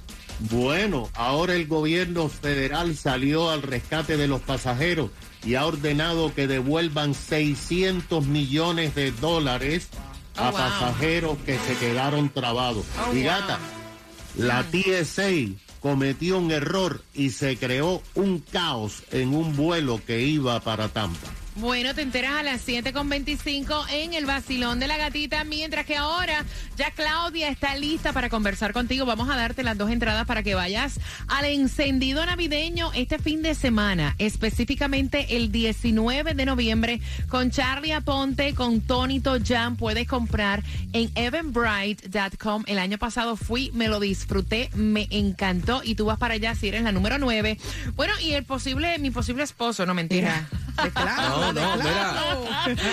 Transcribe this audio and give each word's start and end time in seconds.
Bueno, 0.51 1.09
ahora 1.15 1.53
el 1.55 1.65
gobierno 1.65 2.29
federal 2.29 2.95
salió 2.95 3.49
al 3.49 3.61
rescate 3.63 4.17
de 4.17 4.27
los 4.27 4.41
pasajeros 4.41 5.09
y 5.45 5.55
ha 5.55 5.65
ordenado 5.65 6.33
que 6.35 6.45
devuelvan 6.47 7.13
600 7.15 8.25
millones 8.27 8.93
de 8.95 9.11
dólares 9.11 9.87
a 10.35 10.49
Oh, 10.49 10.51
wow. 10.51 10.59
pasajeros 10.59 11.37
que 11.45 11.57
se 11.57 11.75
quedaron 11.77 12.29
trabados. 12.29 12.85
Oh, 13.07 13.13
y 13.13 13.23
wow. 13.23 13.25
gata, 13.31 13.59
la 14.35 14.63
TSA 14.63 15.29
cometió 15.79 16.37
un 16.37 16.51
error 16.51 17.01
y 17.15 17.31
se 17.31 17.57
creó 17.57 18.03
un 18.13 18.39
caos 18.39 19.03
en 19.11 19.33
un 19.33 19.55
vuelo 19.55 19.99
que 20.05 20.21
iba 20.21 20.59
para 20.59 20.89
Tampa. 20.89 21.27
Bueno, 21.59 21.95
te 21.95 22.03
enteras 22.03 22.33
a 22.33 22.43
las 22.43 22.67
7.25 22.67 23.87
en 23.89 24.13
el 24.13 24.27
vacilón 24.27 24.79
de 24.79 24.85
la 24.85 24.95
gatita, 24.95 25.43
mientras 25.43 25.87
que 25.87 25.95
ahora 25.95 26.45
ya 26.77 26.91
Claudia 26.91 27.49
está 27.49 27.75
lista 27.75 28.13
para 28.13 28.29
conversar 28.29 28.73
contigo. 28.73 29.07
Vamos 29.07 29.27
a 29.27 29.35
darte 29.35 29.63
las 29.63 29.75
dos 29.75 29.89
entradas 29.89 30.27
para 30.27 30.43
que 30.43 30.53
vayas 30.53 30.99
al 31.27 31.45
encendido 31.45 32.23
navideño 32.23 32.91
este 32.93 33.17
fin 33.17 33.41
de 33.41 33.55
semana, 33.55 34.13
específicamente 34.19 35.35
el 35.35 35.51
19 35.51 36.35
de 36.35 36.45
noviembre, 36.45 37.01
con 37.27 37.49
Charlie 37.49 37.91
Aponte, 37.91 38.53
con 38.53 38.81
Tony 38.81 39.19
Toyan. 39.19 39.77
Puedes 39.77 40.07
comprar 40.07 40.63
en 40.93 41.09
evanbright.com. 41.15 42.65
El 42.67 42.77
año 42.77 42.99
pasado 42.99 43.35
fui, 43.35 43.71
me 43.73 43.87
lo 43.87 43.99
disfruté, 43.99 44.69
me 44.75 45.07
encantó 45.09 45.81
y 45.83 45.95
tú 45.95 46.05
vas 46.05 46.19
para 46.19 46.35
allá 46.35 46.53
si 46.53 46.67
eres 46.67 46.83
la 46.83 46.91
número 46.91 47.17
9. 47.17 47.57
Bueno, 47.95 48.13
y 48.21 48.33
el 48.33 48.43
posible, 48.43 48.99
mi 48.99 49.09
posible 49.09 49.41
esposo, 49.41 49.87
no 49.87 49.95
mentira. 49.95 50.47
Mira. 51.53 52.39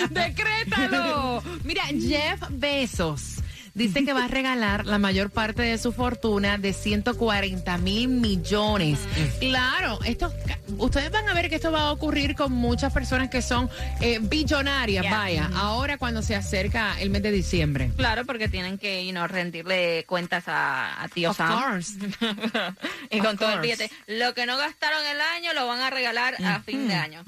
Decrétalo. 0.09 1.43
Mira, 1.63 1.83
Jeff 1.87 2.41
Bezos 2.49 3.35
dice 3.75 4.03
que 4.03 4.13
va 4.13 4.25
a 4.25 4.27
regalar 4.27 4.85
la 4.85 4.97
mayor 4.97 5.29
parte 5.29 5.61
de 5.61 5.77
su 5.77 5.91
fortuna 5.91 6.57
de 6.57 6.73
140 6.73 7.77
mil 7.77 8.07
millones. 8.07 8.99
Claro, 9.39 9.99
esto, 10.05 10.33
ustedes 10.77 11.11
van 11.11 11.29
a 11.29 11.33
ver 11.33 11.49
que 11.49 11.55
esto 11.55 11.71
va 11.71 11.81
a 11.89 11.91
ocurrir 11.91 12.35
con 12.35 12.51
muchas 12.53 12.91
personas 12.91 13.29
que 13.29 13.41
son 13.41 13.69
eh, 14.01 14.19
billonarias, 14.21 14.95
Yeah. 15.05 15.11
vaya, 15.17 15.49
ahora 15.55 15.97
cuando 15.97 16.21
se 16.21 16.35
acerca 16.35 16.99
el 17.01 17.09
mes 17.09 17.21
de 17.21 17.31
diciembre. 17.31 17.91
Claro, 17.97 18.25
porque 18.25 18.47
tienen 18.47 18.77
que 18.77 19.05
you 19.05 19.11
know, 19.11 19.27
rendirle 19.27 20.05
cuentas 20.07 20.45
a, 20.47 21.03
a 21.03 21.07
tío 21.09 21.31
Of 21.31 21.37
Sam. 21.37 21.59
course. 21.61 21.97
y 23.11 23.19
Of 23.19 23.25
con 23.25 23.37
todo 23.37 23.51
el 23.53 23.59
billete. 23.59 23.91
Lo 24.07 24.33
que 24.33 24.45
no 24.45 24.57
gastaron 24.57 25.05
el 25.05 25.19
año 25.19 25.53
lo 25.53 25.67
van 25.67 25.81
a 25.81 25.89
regalar 25.89 26.35
a 26.43 26.61
fin 26.61 26.87
de 26.87 26.93
año. 26.93 27.23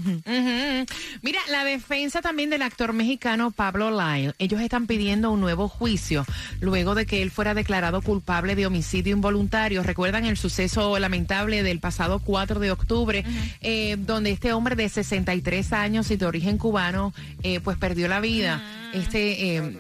Mira, 1.22 1.42
la 1.50 1.64
defensa 1.66 2.22
también 2.22 2.50
del 2.50 2.62
actor 2.62 2.94
mexicano 2.94 3.52
Pablo 3.52 3.92
Lyle. 3.92 4.34
Ellos 4.40 4.62
están 4.62 4.88
pidiendo 4.88 5.30
un 5.32 5.42
nuevo 5.42 5.68
juicio 5.68 6.26
luego 6.60 6.96
de 6.96 7.06
que 7.06 7.22
él 7.22 7.32
fuera 7.32 7.54
declarado 7.54 8.02
culpable 8.02 8.56
de 8.56 8.66
homicidio 8.66 9.16
involuntario. 9.16 9.84
¿Recuerdan 9.84 10.26
el 10.26 10.38
suceso 10.38 10.98
lamentable 11.00 11.64
del 11.64 11.80
pasado 11.80 12.20
4 12.20 12.60
de 12.60 12.72
octubre, 12.72 13.24
eh, 13.62 13.96
donde 14.00 14.32
este 14.32 14.54
hombre 14.54 14.76
de 14.76 14.90
63 14.90 15.74
años 15.74 16.12
y 16.12 16.18
de 16.18 16.26
origen 16.26 16.58
cubano, 16.58 17.14
eh, 17.44 17.60
pues 17.60 17.78
perdió 17.78 18.08
la 18.08 18.20
vida? 18.20 18.62
Este... 19.02 19.58
eh, 19.58 19.78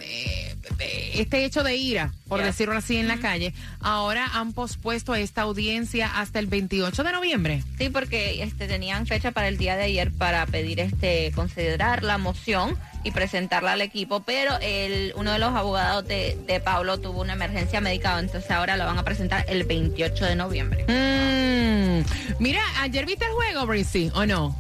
eh, 0.79 1.11
este 1.15 1.45
hecho 1.45 1.63
de 1.63 1.75
ira, 1.75 2.11
por 2.27 2.39
Yeah. 2.39 2.47
decirlo 2.47 2.77
así, 2.77 2.97
en 2.97 3.07
la 3.07 3.17
calle, 3.17 3.53
ahora 3.79 4.25
han 4.33 4.53
pospuesto 4.53 5.15
esta 5.15 5.41
audiencia 5.43 6.19
hasta 6.19 6.39
el 6.39 6.47
28 6.47 7.03
de 7.03 7.11
noviembre. 7.11 7.63
Sí, 7.79 7.89
porque 7.89 8.43
este, 8.43 8.67
tenían 8.67 9.07
fecha 9.07 9.31
para 9.31 9.47
el 9.47 9.57
día 9.57 9.75
de 9.75 9.85
ayer 9.85 10.11
para 10.11 10.45
pedir 10.45 10.79
este 10.79 11.31
considerar 11.33 12.03
la 12.03 12.17
moción 12.17 12.77
y 13.03 13.11
presentarla 13.11 13.71
al 13.73 13.81
equipo, 13.81 14.19
pero 14.23 14.57
el, 14.61 15.13
uno 15.15 15.31
de 15.31 15.39
los 15.39 15.55
abogados 15.55 16.05
de, 16.07 16.37
de 16.45 16.59
Pablo 16.59 16.99
tuvo 16.99 17.21
una 17.21 17.33
emergencia 17.33 17.79
médica, 17.81 18.19
entonces 18.19 18.51
ahora 18.51 18.75
lo 18.77 18.85
van 18.85 18.97
a 18.99 19.03
presentar 19.03 19.45
el 19.47 19.63
28 19.63 20.25
de 20.25 20.35
noviembre. 20.35 20.83
Mm. 20.87 22.03
Mira, 22.39 22.61
ayer 22.81 23.05
viste 23.05 23.25
el 23.25 23.31
juego, 23.31 23.65
Brizzy, 23.65 24.11
¿o 24.13 24.25
no? 24.25 24.55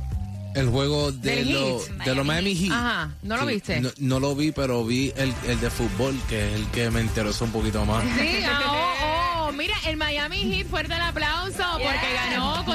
El 0.57 0.69
juego 0.69 1.11
de, 1.11 1.35
Del 1.35 1.53
lo- 1.53 1.79
Heat. 1.79 2.03
de 2.05 2.15
los 2.15 2.25
Miami 2.25 2.55
Heat. 2.55 2.71
Ajá, 2.71 3.11
¿no 3.21 3.37
lo 3.37 3.45
viste? 3.45 3.79
No, 3.79 3.89
no 3.99 4.19
lo 4.19 4.35
vi, 4.35 4.51
pero 4.51 4.83
vi 4.83 5.13
el, 5.15 5.33
el 5.47 5.59
de 5.59 5.69
fútbol, 5.69 6.19
que 6.27 6.47
es 6.47 6.53
el 6.55 6.65
que 6.71 6.89
me 6.89 7.01
interesó 7.01 7.45
un 7.45 7.51
poquito 7.51 7.85
más. 7.85 8.03
Sí, 8.19 8.39
ah, 8.45 8.61
oh, 9.45 9.49
oh. 9.49 9.51
Mira, 9.53 9.75
el 9.87 9.97
Miami 9.97 10.37
Heat, 10.53 10.67
fuerte 10.67 10.93
el 10.93 11.01
aplauso, 11.01 11.63
porque 11.73 12.13
ganó 12.13 12.26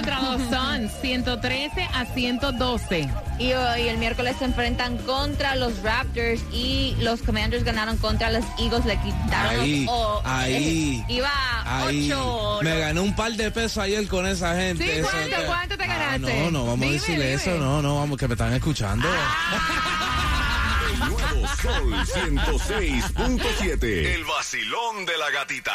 contra 0.02 0.20
los 0.20 0.42
Suns, 0.50 0.90
113 1.00 1.88
a 1.94 2.04
112. 2.06 3.08
Y 3.38 3.52
hoy 3.52 3.88
el 3.88 3.98
miércoles 3.98 4.36
se 4.38 4.44
enfrentan 4.46 4.98
contra 4.98 5.54
los 5.56 5.80
Raptors 5.82 6.40
y 6.52 6.96
los 7.00 7.22
Commanders 7.22 7.64
ganaron 7.64 7.96
contra 7.98 8.30
los 8.30 8.44
Eagles, 8.58 8.84
le 8.84 8.96
quitaron 9.00 9.60
Ahí, 9.60 9.84
los, 9.84 10.20
ahí, 10.24 11.04
iba 11.08 11.30
Ahí. 11.64 12.10
8 12.12 12.58
Me 12.62 12.78
gané 12.78 13.00
un 13.00 13.14
par 13.14 13.32
de 13.32 13.50
pesos 13.50 13.78
ayer 13.78 14.06
con 14.08 14.26
esa 14.26 14.54
gente. 14.56 14.96
Sí, 14.96 15.02
¿cuánto, 15.02 15.36
que- 15.36 15.46
cuánto 15.46 15.76
te 15.78 15.84
Ah, 15.84 15.86
ganaste? 15.86 16.40
no, 16.44 16.50
no, 16.50 16.60
vamos 16.66 16.80
Dime, 16.80 16.90
a 16.90 16.92
decirle 16.92 17.24
dime. 17.30 17.34
eso. 17.34 17.50
No, 17.58 17.80
no, 17.82 17.96
vamos, 17.96 18.18
que 18.18 18.28
me 18.28 18.34
están 18.34 18.52
escuchando. 18.54 19.08
Nuevo 21.08 21.46
Sol 21.62 21.94
106.7. 22.06 24.14
El 24.14 24.24
vacilón 24.24 25.04
de 25.06 25.16
la 25.18 25.30
gatita. 25.30 25.72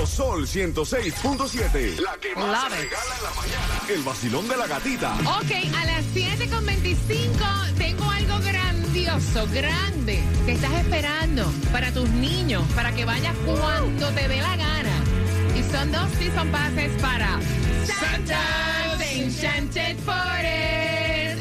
Nuevo 0.00 0.06
Sol 0.06 0.46
106.7. 0.46 2.00
La 2.00 2.16
que 2.18 2.34
más 2.34 2.70
se 2.70 2.76
regala 2.76 3.16
en 3.16 3.22
la 3.22 3.30
mañana. 3.30 3.80
El 3.88 4.02
vacilón 4.02 4.48
de 4.48 4.56
la 4.56 4.66
gatita. 4.66 5.14
Ok, 5.14 5.52
a 5.76 5.84
las 5.84 6.04
7.25 6.14 7.74
tengo 7.76 8.04
algo 8.10 8.38
grandioso, 8.40 9.46
grande, 9.52 10.22
que 10.46 10.52
estás 10.52 10.72
esperando 10.72 11.52
para 11.72 11.92
tus 11.92 12.08
niños, 12.10 12.62
para 12.74 12.92
que 12.92 13.04
vayas 13.04 13.34
cuando 13.44 14.08
te 14.10 14.28
dé 14.28 14.40
la 14.40 14.56
gana. 14.56 15.04
Y 15.56 15.62
son 15.70 15.92
dos 15.92 16.10
season 16.18 16.48
passes 16.50 16.92
para 17.02 17.38
Santa's 17.84 19.00
Enchanted 19.00 19.98
Forest. 19.98 20.89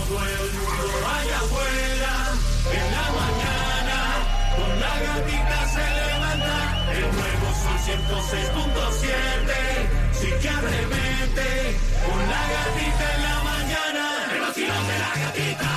El 0.09 0.15
afuera, 1.33 2.33
en 2.73 2.87
la 2.95 3.07
mañana, 3.13 3.99
con 4.57 4.79
la 4.79 4.93
gatita 5.05 5.59
se 5.69 5.85
levanta, 5.85 6.55
el 6.93 7.05
nuevo 7.13 7.47
sol 7.53 7.77
106.7, 7.85 9.05
sí 10.13 10.29
que 10.41 10.49
arremete, 10.49 11.77
con 12.07 12.19
la 12.27 12.41
gatita 12.49 13.05
en 13.15 13.21
la 13.21 13.37
mañana, 13.43 14.03
el 14.33 14.41
vacilón 14.41 14.87
de 14.87 14.97
la 14.97 15.13
gatita. 15.25 15.69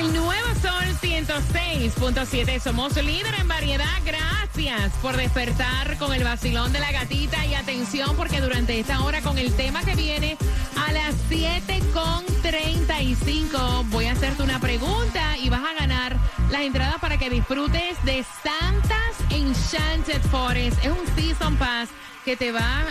El 0.00 0.12
nuevo 0.12 0.48
Sol 0.60 0.86
106.7. 1.00 2.60
Somos 2.60 2.96
líder 2.96 3.34
en 3.38 3.46
variedad. 3.46 4.00
Gracias 4.04 4.92
por 5.00 5.16
despertar 5.16 5.98
con 5.98 6.12
el 6.12 6.24
vacilón 6.24 6.72
de 6.72 6.80
la 6.80 6.90
gatita. 6.90 7.46
Y 7.46 7.54
atención, 7.54 8.16
porque 8.16 8.40
durante 8.40 8.80
esta 8.80 9.04
hora, 9.04 9.20
con 9.20 9.38
el 9.38 9.52
tema 9.54 9.84
que 9.84 9.94
viene 9.94 10.36
a 10.76 10.92
las 10.92 11.14
7.35, 12.52 13.88
voy 13.88 14.04
a 14.04 14.12
hacerte 14.12 14.42
una 14.42 14.60
pregunta 14.60 15.38
y 15.38 15.48
vas 15.48 15.62
a 15.64 15.72
ganar 15.72 16.18
las 16.50 16.60
entradas 16.60 16.96
para 17.00 17.16
que 17.16 17.30
disfrutes 17.30 18.04
de 18.04 18.22
Santa's 18.42 19.01
Enchanted 19.52 20.22
Forest. 20.30 20.78
Es 20.82 20.90
un 20.90 21.06
Season 21.14 21.56
Pass 21.56 21.90
que 22.24 22.36
te 22.36 22.52
va, 22.52 22.84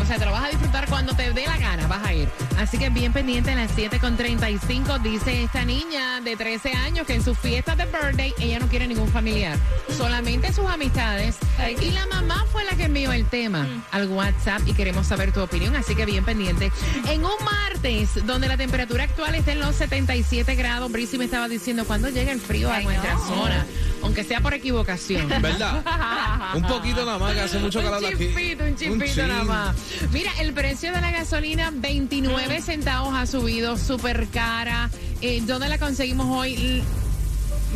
o 0.00 0.04
sea, 0.06 0.16
te 0.16 0.24
lo 0.24 0.30
vas 0.30 0.44
a 0.44 0.48
disfrutar 0.48 0.88
cuando 0.88 1.12
te 1.14 1.32
dé 1.32 1.44
la 1.44 1.58
gana, 1.58 1.86
vas 1.88 2.06
a 2.06 2.14
ir. 2.14 2.28
Así 2.56 2.78
que 2.78 2.88
bien 2.88 3.12
pendiente 3.12 3.50
en 3.50 3.58
las 3.58 3.76
7.35, 3.76 5.02
dice 5.02 5.42
esta 5.42 5.64
niña 5.64 6.20
de 6.22 6.36
13 6.36 6.72
años 6.72 7.06
que 7.06 7.14
en 7.14 7.22
sus 7.24 7.36
fiestas 7.36 7.76
de 7.76 7.84
birthday 7.86 8.32
ella 8.38 8.60
no 8.60 8.68
quiere 8.68 8.86
ningún 8.86 9.08
familiar, 9.08 9.58
solamente 9.98 10.52
sus 10.52 10.66
amistades. 10.66 11.36
Y 11.82 11.90
la 11.90 12.06
mamá 12.06 12.46
fue 12.52 12.64
la 12.64 12.76
que 12.76 12.84
envió 12.84 13.12
el 13.12 13.26
tema 13.26 13.66
al 13.90 14.08
WhatsApp 14.08 14.62
y 14.66 14.72
queremos 14.72 15.06
saber 15.08 15.32
tu 15.32 15.40
opinión, 15.42 15.74
así 15.76 15.94
que 15.96 16.06
bien 16.06 16.24
pendiente. 16.24 16.70
En 17.08 17.24
un 17.24 17.34
martes 17.44 18.24
donde 18.24 18.46
la 18.48 18.56
temperatura 18.56 19.04
actual 19.04 19.34
está 19.34 19.52
en 19.52 19.60
los 19.60 19.74
77 19.74 20.54
grados, 20.54 20.90
Brisi 20.92 21.18
me 21.18 21.24
estaba 21.26 21.48
diciendo 21.48 21.84
cuando 21.84 22.08
llega 22.08 22.30
el 22.32 22.40
frío 22.40 22.70
a 22.70 22.76
Ay, 22.76 22.84
nuestra 22.84 23.14
no. 23.14 23.26
zona, 23.26 23.66
aunque 24.06 24.24
sea 24.24 24.40
por 24.40 24.54
equivocación. 24.54 25.28
¿Verdad? 25.42 25.82
Un 26.54 26.62
poquito 26.62 27.04
nada 27.04 27.18
más, 27.18 27.34
que 27.34 27.40
hace 27.40 27.58
mucho 27.58 27.82
calor 27.82 27.98
un 27.98 28.06
aquí. 28.06 28.26
chispito, 28.26 28.64
un 28.64 28.76
chispito 28.76 29.26
nada 29.26 29.44
más. 29.44 29.76
Mira, 30.12 30.30
el 30.40 30.52
precio 30.52 30.92
de 30.92 31.00
la 31.00 31.10
gasolina, 31.10 31.70
29 31.74 32.60
centavos 32.62 33.14
ha 33.14 33.26
subido, 33.26 33.76
súper 33.76 34.28
cara. 34.28 34.90
Eh, 35.20 35.42
¿Dónde 35.44 35.68
la 35.68 35.78
conseguimos 35.78 36.26
hoy? 36.26 36.82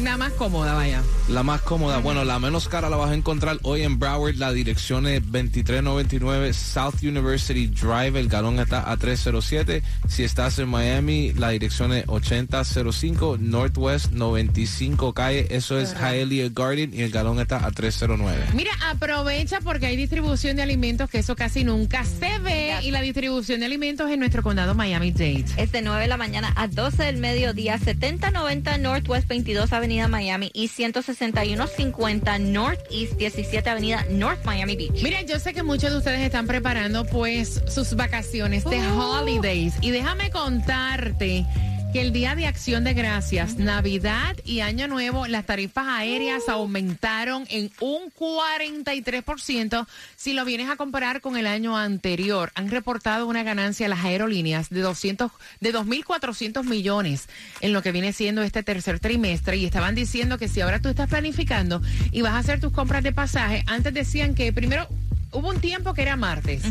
L- 0.01 0.05
Nada 0.05 0.17
más 0.17 0.33
cómoda, 0.33 0.75
vaya. 0.75 1.03
La 1.29 1.43
más 1.45 1.61
cómoda, 1.63 1.99
bueno, 1.99 2.25
la 2.25 2.39
menos 2.41 2.69
cara 2.69 2.89
la 2.91 2.97
vas 2.97 3.11
a 3.11 3.15
encontrar 3.15 3.59
hoy 3.63 3.83
en 3.83 3.99
Broward. 3.99 4.35
La 4.37 4.53
dirección 4.53 5.07
es 5.07 5.21
2399 5.23 6.53
South 6.53 7.03
University 7.03 7.67
Drive. 7.69 8.19
El 8.19 8.29
galón 8.29 8.59
está 8.59 8.91
a 8.91 8.97
307. 8.97 9.83
Si 10.09 10.25
estás 10.25 10.59
en 10.59 10.69
Miami, 10.69 11.33
la 11.35 11.51
dirección 11.51 11.93
es 11.93 12.05
8005 12.09 13.37
Northwest 13.41 14.11
95 14.13 15.13
Calle. 15.13 15.47
Eso 15.51 15.79
es 15.79 15.95
Hialeah 15.95 16.49
Garden 16.53 16.93
y 16.93 17.03
el 17.03 17.11
galón 17.11 17.39
está 17.41 17.65
a 17.65 17.71
309. 17.71 18.47
Mira, 18.55 18.73
aprovecha 18.91 19.61
porque 19.61 19.87
hay 19.87 19.97
distribución 19.97 20.57
de 20.57 20.63
alimentos 20.63 21.09
que 21.11 21.19
eso 21.19 21.37
casi 21.37 21.63
nunca 21.65 22.05
se 22.05 22.39
ve. 22.41 22.75
Y 22.83 22.91
la 22.91 23.03
distribución 23.03 23.61
de 23.61 23.67
alimentos 23.67 24.11
en 24.11 24.19
nuestro 24.19 24.43
condado 24.43 24.75
Miami-Dade. 24.75 25.45
Es 25.57 25.71
de 25.73 25.83
9 25.83 26.03
de 26.03 26.09
la 26.09 26.17
mañana 26.17 26.53
a 26.57 26.67
12 26.67 27.05
del 27.05 27.19
mediodía, 27.19 27.79
7090 27.79 28.79
Northwest 28.79 29.29
22 29.29 29.73
Avenida 29.73 29.90
Miami 29.91 30.51
y 30.55 30.69
16150 30.69 32.39
Northeast 32.39 33.15
17 33.15 33.69
Avenida 33.69 34.07
North 34.11 34.45
Miami 34.45 34.77
Beach. 34.77 35.03
Mira, 35.03 35.23
yo 35.23 35.39
sé 35.39 35.53
que 35.53 35.63
muchos 35.63 35.91
de 35.91 35.99
ustedes 35.99 36.21
están 36.21 36.47
preparando 36.47 37.05
pues 37.05 37.61
sus 37.67 37.95
vacaciones 37.97 38.65
de 38.65 38.81
holidays 38.93 39.75
y 39.81 39.91
déjame 39.91 40.31
contarte 40.31 41.45
que 41.93 42.01
el 42.01 42.13
Día 42.13 42.37
de 42.37 42.47
Acción 42.47 42.85
de 42.85 42.95
Gracias, 42.95 43.57
Navidad 43.57 44.37
y 44.45 44.61
Año 44.61 44.87
Nuevo, 44.87 45.27
las 45.27 45.47
tarifas 45.47 45.87
aéreas 45.89 46.49
aumentaron 46.49 47.47
en 47.49 47.73
un 47.81 48.13
43% 48.13 49.87
si 50.15 50.33
lo 50.33 50.45
vienes 50.45 50.71
a 50.71 50.77
comparar 50.77 51.21
con 51.21 51.37
el 51.37 51.47
año 51.47 51.77
anterior. 51.77 52.53
Han 52.55 52.71
reportado 52.71 53.27
una 53.27 53.43
ganancia 53.43 53.89
las 53.89 54.05
aerolíneas 54.05 54.71
de 54.71 54.81
200 54.81 55.33
de 55.61 55.73
2400 55.73 56.65
millones 56.65 57.29
en 57.61 57.73
lo 57.73 57.83
que 57.83 57.93
viene 57.93 58.13
siendo 58.13 58.43
este 58.43 58.63
tercer 58.63 59.01
trimestre 59.01 59.57
y 59.57 59.65
estaban 59.65 59.95
diciendo 59.95 60.39
que 60.39 60.49
si 60.49 60.61
ahora 60.61 60.81
tú 60.81 60.89
estás 60.89 61.09
planificando 61.09 61.83
y 62.13 62.23
vas 62.23 62.35
a 62.35 62.39
hacer 62.39 62.61
tus 62.61 62.73
compras 62.73 63.03
de 63.03 63.13
pasaje, 63.13 63.65
antes 63.67 63.93
decían 63.95 64.35
que 64.35 64.53
primero 64.53 64.87
Hubo 65.33 65.49
un 65.51 65.61
tiempo 65.61 65.95
que 65.95 66.03
era 66.03 66.17
martes, 66.17 66.63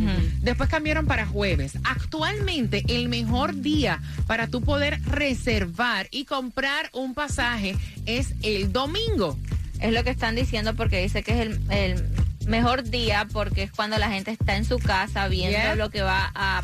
después 0.42 0.70
cambiaron 0.70 1.06
para 1.06 1.26
jueves. 1.26 1.78
Actualmente 1.84 2.84
el 2.90 3.08
mejor 3.08 3.56
día 3.62 4.02
para 4.28 4.48
tú 4.48 4.62
poder 4.62 5.02
reservar 5.06 6.08
y 6.12 6.26
comprar 6.26 6.90
un 6.94 7.14
pasaje 7.14 7.76
es 8.06 8.34
el 8.44 8.72
domingo. 8.74 9.38
Es 9.80 9.94
lo 9.94 10.04
que 10.04 10.10
están 10.10 10.36
diciendo 10.36 10.76
porque 10.76 11.02
dice 11.02 11.24
que 11.24 11.32
es 11.32 11.40
el, 11.48 11.62
el 11.72 12.06
mejor 12.48 12.84
día 12.84 13.28
porque 13.32 13.64
es 13.64 13.72
cuando 13.72 13.98
la 13.98 14.10
gente 14.12 14.32
está 14.32 14.58
en 14.58 14.66
su 14.66 14.78
casa 14.80 15.28
viendo 15.30 15.58
Yeah. 15.58 15.76
lo 15.76 15.90
que 15.90 16.02
va 16.02 16.32
a... 16.36 16.62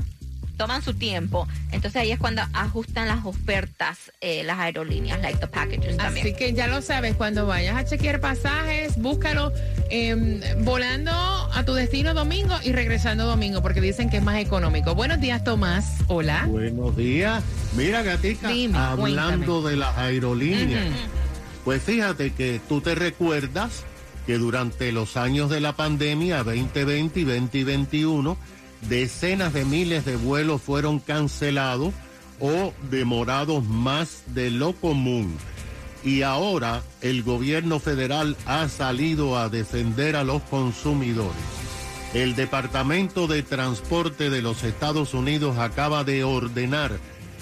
Toman 0.57 0.81
su 0.81 0.93
tiempo. 0.93 1.47
Entonces 1.71 2.01
ahí 2.01 2.11
es 2.11 2.19
cuando 2.19 2.41
ajustan 2.53 3.07
las 3.07 3.25
ofertas 3.25 4.11
eh, 4.21 4.43
las 4.43 4.59
aerolíneas, 4.59 5.21
like 5.21 5.39
the 5.39 5.47
packages 5.47 5.97
también. 5.97 6.25
Así 6.25 6.35
que 6.35 6.53
ya 6.53 6.67
lo 6.67 6.81
sabes, 6.81 7.15
cuando 7.15 7.45
vayas 7.45 7.75
a 7.75 7.85
chequear 7.85 8.19
pasajes, 8.19 8.97
búscalo 8.97 9.51
em, 9.89 10.39
volando 10.63 11.11
a 11.11 11.63
tu 11.65 11.73
destino 11.73 12.13
domingo 12.13 12.55
y 12.63 12.71
regresando 12.71 13.25
domingo, 13.25 13.61
porque 13.61 13.81
dicen 13.81 14.09
que 14.09 14.17
es 14.17 14.23
más 14.23 14.39
económico. 14.39 14.95
Buenos 14.95 15.19
días, 15.19 15.43
Tomás. 15.43 15.97
Hola. 16.07 16.45
Buenos 16.47 16.95
días. 16.95 17.43
Mira, 17.75 18.01
Gatica, 18.01 18.49
Dime, 18.49 18.77
hablando 18.77 19.61
cuéntame. 19.61 19.69
de 19.71 19.77
las 19.77 19.97
aerolíneas, 19.97 20.85
pues 21.63 21.83
fíjate 21.83 22.31
que 22.33 22.59
tú 22.67 22.81
te 22.81 22.95
recuerdas 22.95 23.83
que 24.25 24.37
durante 24.37 24.91
los 24.91 25.17
años 25.17 25.49
de 25.49 25.59
la 25.59 25.73
pandemia 25.73 26.43
2020 26.43 27.19
y 27.19 27.23
2021, 27.23 28.37
decenas 28.81 29.53
de 29.53 29.65
miles 29.65 30.05
de 30.05 30.15
vuelos 30.15 30.61
fueron 30.61 30.99
cancelados 30.99 31.93
o 32.39 32.73
demorados 32.89 33.63
más 33.63 34.23
de 34.27 34.51
lo 34.51 34.73
común. 34.73 35.35
Y 36.03 36.21
ahora 36.21 36.83
el 37.01 37.23
gobierno 37.23 37.79
federal 37.79 38.37
ha 38.45 38.69
salido 38.69 39.37
a 39.37 39.49
defender 39.49 40.15
a 40.15 40.23
los 40.23 40.41
consumidores. 40.43 41.35
El 42.13 42.35
Departamento 42.35 43.27
de 43.27 43.43
Transporte 43.43 44.29
de 44.29 44.41
los 44.41 44.63
Estados 44.63 45.13
Unidos 45.13 45.57
acaba 45.57 46.03
de 46.03 46.23
ordenar 46.23 46.99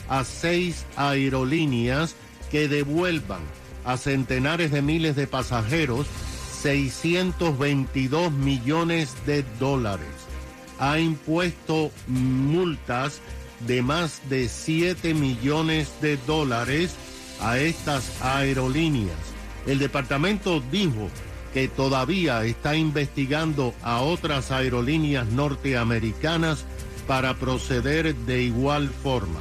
a 0.09 0.23
seis 0.23 0.85
aerolíneas 0.95 2.15
que 2.49 2.67
devuelvan 2.67 3.41
a 3.85 3.97
centenares 3.97 4.71
de 4.71 4.81
miles 4.81 5.15
de 5.15 5.27
pasajeros 5.27 6.07
622 6.61 8.31
millones 8.31 9.13
de 9.25 9.43
dólares. 9.59 10.07
Ha 10.83 10.99
impuesto 10.99 11.91
multas 12.07 13.21
de 13.65 13.81
más 13.81 14.19
de 14.29 14.49
7 14.49 15.13
millones 15.13 15.89
de 16.01 16.17
dólares 16.27 16.93
a 17.39 17.57
estas 17.57 18.21
aerolíneas. 18.21 19.15
El 19.65 19.79
departamento 19.79 20.61
dijo 20.73 21.07
que 21.53 21.69
todavía 21.69 22.43
está 22.43 22.75
investigando 22.75 23.73
a 23.81 24.01
otras 24.01 24.51
aerolíneas 24.51 25.25
norteamericanas 25.27 26.65
para 27.07 27.35
proceder 27.35 28.13
de 28.13 28.43
igual 28.43 28.89
forma. 28.89 29.39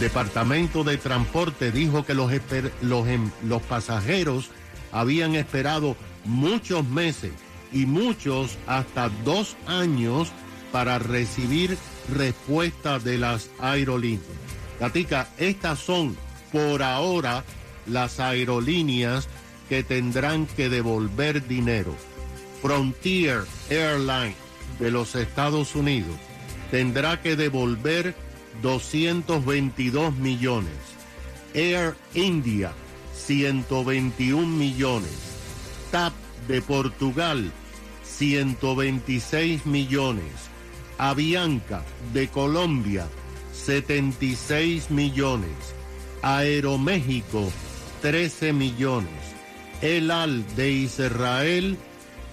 Departamento 0.00 0.82
de 0.82 0.96
Transporte 0.96 1.70
dijo 1.70 2.06
que 2.06 2.14
los, 2.14 2.32
em, 2.32 3.30
los 3.44 3.60
pasajeros 3.68 4.48
habían 4.92 5.34
esperado 5.34 5.94
muchos 6.24 6.88
meses 6.88 7.32
y 7.72 7.86
muchos 7.86 8.58
hasta 8.66 9.08
dos 9.24 9.56
años 9.66 10.32
para 10.72 10.98
recibir 10.98 11.76
respuesta 12.14 12.98
de 12.98 13.18
las 13.18 13.50
aerolíneas. 13.58 14.26
Gatica, 14.80 15.28
estas 15.38 15.78
son 15.78 16.16
por 16.52 16.82
ahora 16.82 17.44
las 17.86 18.20
aerolíneas 18.20 19.28
que 19.68 19.82
tendrán 19.82 20.46
que 20.46 20.68
devolver 20.68 21.46
dinero. 21.46 21.94
Frontier 22.62 23.44
Airlines 23.70 24.36
de 24.78 24.90
los 24.90 25.14
Estados 25.14 25.74
Unidos 25.74 26.16
tendrá 26.70 27.20
que 27.22 27.36
devolver 27.36 28.14
222 28.62 30.14
millones. 30.16 30.74
Air 31.54 31.94
India 32.14 32.72
121 33.14 34.46
millones. 34.46 35.10
TAP 35.90 36.12
de 36.48 36.62
Portugal 36.62 37.52
126 38.04 39.66
millones. 39.66 40.32
Avianca 40.98 41.84
de 42.12 42.28
Colombia 42.28 43.06
76 43.52 44.90
millones. 44.90 45.74
Aeroméxico 46.22 47.52
13 48.02 48.52
millones. 48.52 49.10
El 49.82 50.10
Al 50.10 50.44
de 50.56 50.70
Israel 50.70 51.78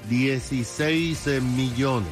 16 0.10 1.42
millones. 1.42 2.12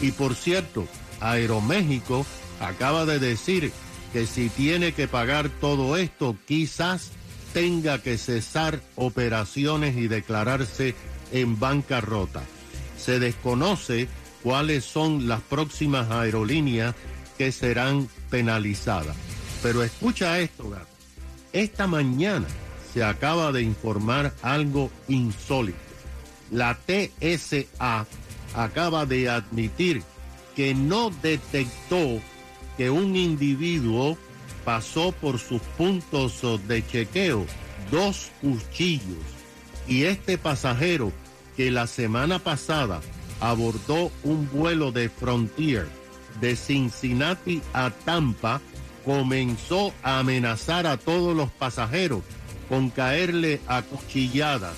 Y 0.00 0.12
por 0.12 0.34
cierto, 0.34 0.86
Aeroméxico 1.20 2.26
acaba 2.60 3.04
de 3.06 3.18
decir 3.18 3.72
que 4.12 4.26
si 4.26 4.48
tiene 4.48 4.92
que 4.92 5.08
pagar 5.08 5.48
todo 5.48 5.96
esto, 5.96 6.36
quizás 6.46 7.10
tenga 7.52 8.00
que 8.00 8.18
cesar 8.18 8.80
operaciones 8.96 9.96
y 9.96 10.08
declararse 10.08 10.94
en 11.32 11.58
bancarrota. 11.58 12.42
Se 12.96 13.18
desconoce 13.18 14.08
cuáles 14.42 14.84
son 14.84 15.28
las 15.28 15.40
próximas 15.42 16.10
aerolíneas 16.10 16.94
que 17.36 17.52
serán 17.52 18.08
penalizadas. 18.30 19.16
Pero 19.62 19.82
escucha 19.82 20.38
esto, 20.40 20.70
gato. 20.70 20.86
Esta 21.52 21.86
mañana 21.86 22.46
se 22.92 23.02
acaba 23.04 23.52
de 23.52 23.62
informar 23.62 24.34
algo 24.42 24.90
insólito. 25.08 25.78
La 26.50 26.78
TSA 26.86 28.06
acaba 28.54 29.06
de 29.06 29.28
admitir 29.28 30.02
que 30.56 30.74
no 30.74 31.10
detectó 31.22 32.20
que 32.76 32.90
un 32.90 33.16
individuo 33.16 34.16
pasó 34.64 35.12
por 35.12 35.38
sus 35.38 35.60
puntos 35.76 36.42
de 36.66 36.86
chequeo 36.86 37.46
dos 37.90 38.30
cuchillos 38.40 39.37
y 39.88 40.04
este 40.04 40.38
pasajero 40.38 41.12
que 41.56 41.70
la 41.70 41.86
semana 41.86 42.38
pasada 42.38 43.00
abordó 43.40 44.12
un 44.22 44.48
vuelo 44.50 44.92
de 44.92 45.08
Frontier 45.08 45.86
de 46.40 46.54
Cincinnati 46.56 47.62
a 47.72 47.90
Tampa 47.90 48.60
comenzó 49.04 49.92
a 50.02 50.18
amenazar 50.18 50.86
a 50.86 50.98
todos 50.98 51.34
los 51.34 51.50
pasajeros 51.50 52.22
con 52.68 52.90
caerle 52.90 53.60
a 53.66 53.82
cuchilladas. 53.82 54.76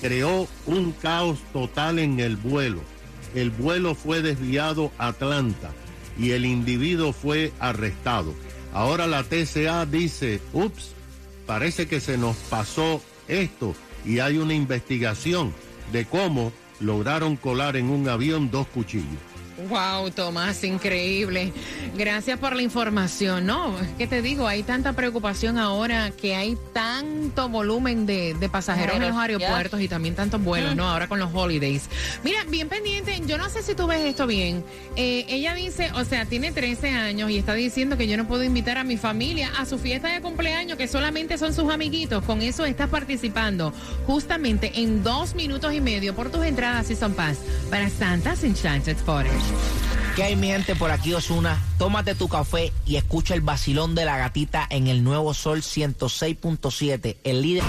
Creó 0.00 0.46
un 0.66 0.92
caos 0.92 1.38
total 1.52 1.98
en 1.98 2.20
el 2.20 2.36
vuelo. 2.36 2.80
El 3.34 3.50
vuelo 3.50 3.94
fue 3.94 4.22
desviado 4.22 4.92
a 4.98 5.08
Atlanta 5.08 5.70
y 6.18 6.30
el 6.30 6.44
individuo 6.44 7.12
fue 7.12 7.52
arrestado. 7.58 8.34
Ahora 8.72 9.06
la 9.06 9.24
TCA 9.24 9.84
dice, 9.86 10.40
ups, 10.52 10.92
parece 11.46 11.88
que 11.88 12.00
se 12.00 12.16
nos 12.16 12.36
pasó 12.36 13.02
esto 13.28 13.74
y 14.04 14.18
hay 14.18 14.38
una 14.38 14.54
investigación 14.54 15.52
de 15.92 16.04
cómo 16.04 16.52
lograron 16.80 17.36
colar 17.36 17.76
en 17.76 17.90
un 17.90 18.08
avión 18.08 18.50
dos 18.50 18.66
cuchillos. 18.68 19.31
Wow, 19.68 20.10
Tomás, 20.10 20.64
increíble. 20.64 21.52
Gracias 21.96 22.38
por 22.38 22.56
la 22.56 22.62
información. 22.62 23.44
No, 23.46 23.74
¿qué 23.98 24.06
te 24.06 24.22
digo? 24.22 24.46
Hay 24.46 24.62
tanta 24.62 24.94
preocupación 24.94 25.58
ahora 25.58 26.10
que 26.10 26.34
hay 26.34 26.56
tanto 26.72 27.48
volumen 27.48 28.06
de, 28.06 28.34
pasajeros 28.50 28.96
en 28.96 29.02
los 29.02 29.16
aeropuertos 29.16 29.80
y 29.80 29.88
también 29.88 30.14
tantos 30.14 30.42
vuelos, 30.42 30.74
¿no? 30.74 30.88
Ahora 30.88 31.06
con 31.06 31.18
los 31.18 31.30
holidays. 31.34 31.88
Mira, 32.24 32.44
bien 32.44 32.68
pendiente, 32.68 33.20
yo 33.26 33.38
no 33.38 33.48
sé 33.50 33.62
si 33.62 33.74
tú 33.74 33.86
ves 33.86 34.00
esto 34.00 34.26
bien. 34.26 34.64
Eh, 34.96 35.26
ella 35.28 35.54
dice, 35.54 35.90
o 35.94 36.04
sea, 36.04 36.24
tiene 36.24 36.52
13 36.52 36.90
años 36.90 37.30
y 37.30 37.38
está 37.38 37.54
diciendo 37.54 37.96
que 37.96 38.06
yo 38.06 38.16
no 38.16 38.26
puedo 38.26 38.44
invitar 38.44 38.78
a 38.78 38.84
mi 38.84 38.96
familia 38.96 39.50
a 39.58 39.66
su 39.66 39.78
fiesta 39.78 40.08
de 40.08 40.20
cumpleaños, 40.20 40.78
que 40.78 40.88
solamente 40.88 41.38
son 41.38 41.52
sus 41.52 41.70
amiguitos. 41.70 42.24
Con 42.24 42.42
eso 42.42 42.64
estás 42.64 42.88
participando 42.88 43.72
justamente 44.06 44.72
en 44.76 45.02
dos 45.02 45.34
minutos 45.34 45.74
y 45.74 45.80
medio 45.80 46.14
por 46.14 46.30
tus 46.30 46.44
entradas 46.44 46.90
y 46.90 46.96
son 46.96 47.14
paz 47.14 47.38
para 47.70 47.88
Santa's 47.90 48.44
Enchanted 48.44 48.96
Forest. 48.96 49.41
¿Qué 50.16 50.24
hay 50.24 50.36
mi 50.36 50.48
gente 50.48 50.76
por 50.76 50.90
aquí 50.90 51.14
Osuna? 51.14 51.58
Tómate 51.78 52.14
tu 52.14 52.28
café 52.28 52.70
y 52.84 52.96
escucha 52.96 53.34
el 53.34 53.40
vacilón 53.40 53.94
de 53.94 54.04
la 54.04 54.18
gatita 54.18 54.66
en 54.68 54.86
el 54.88 55.02
nuevo 55.02 55.32
Sol 55.32 55.62
106.7, 55.62 57.16
el 57.24 57.40
líder. 57.40 57.64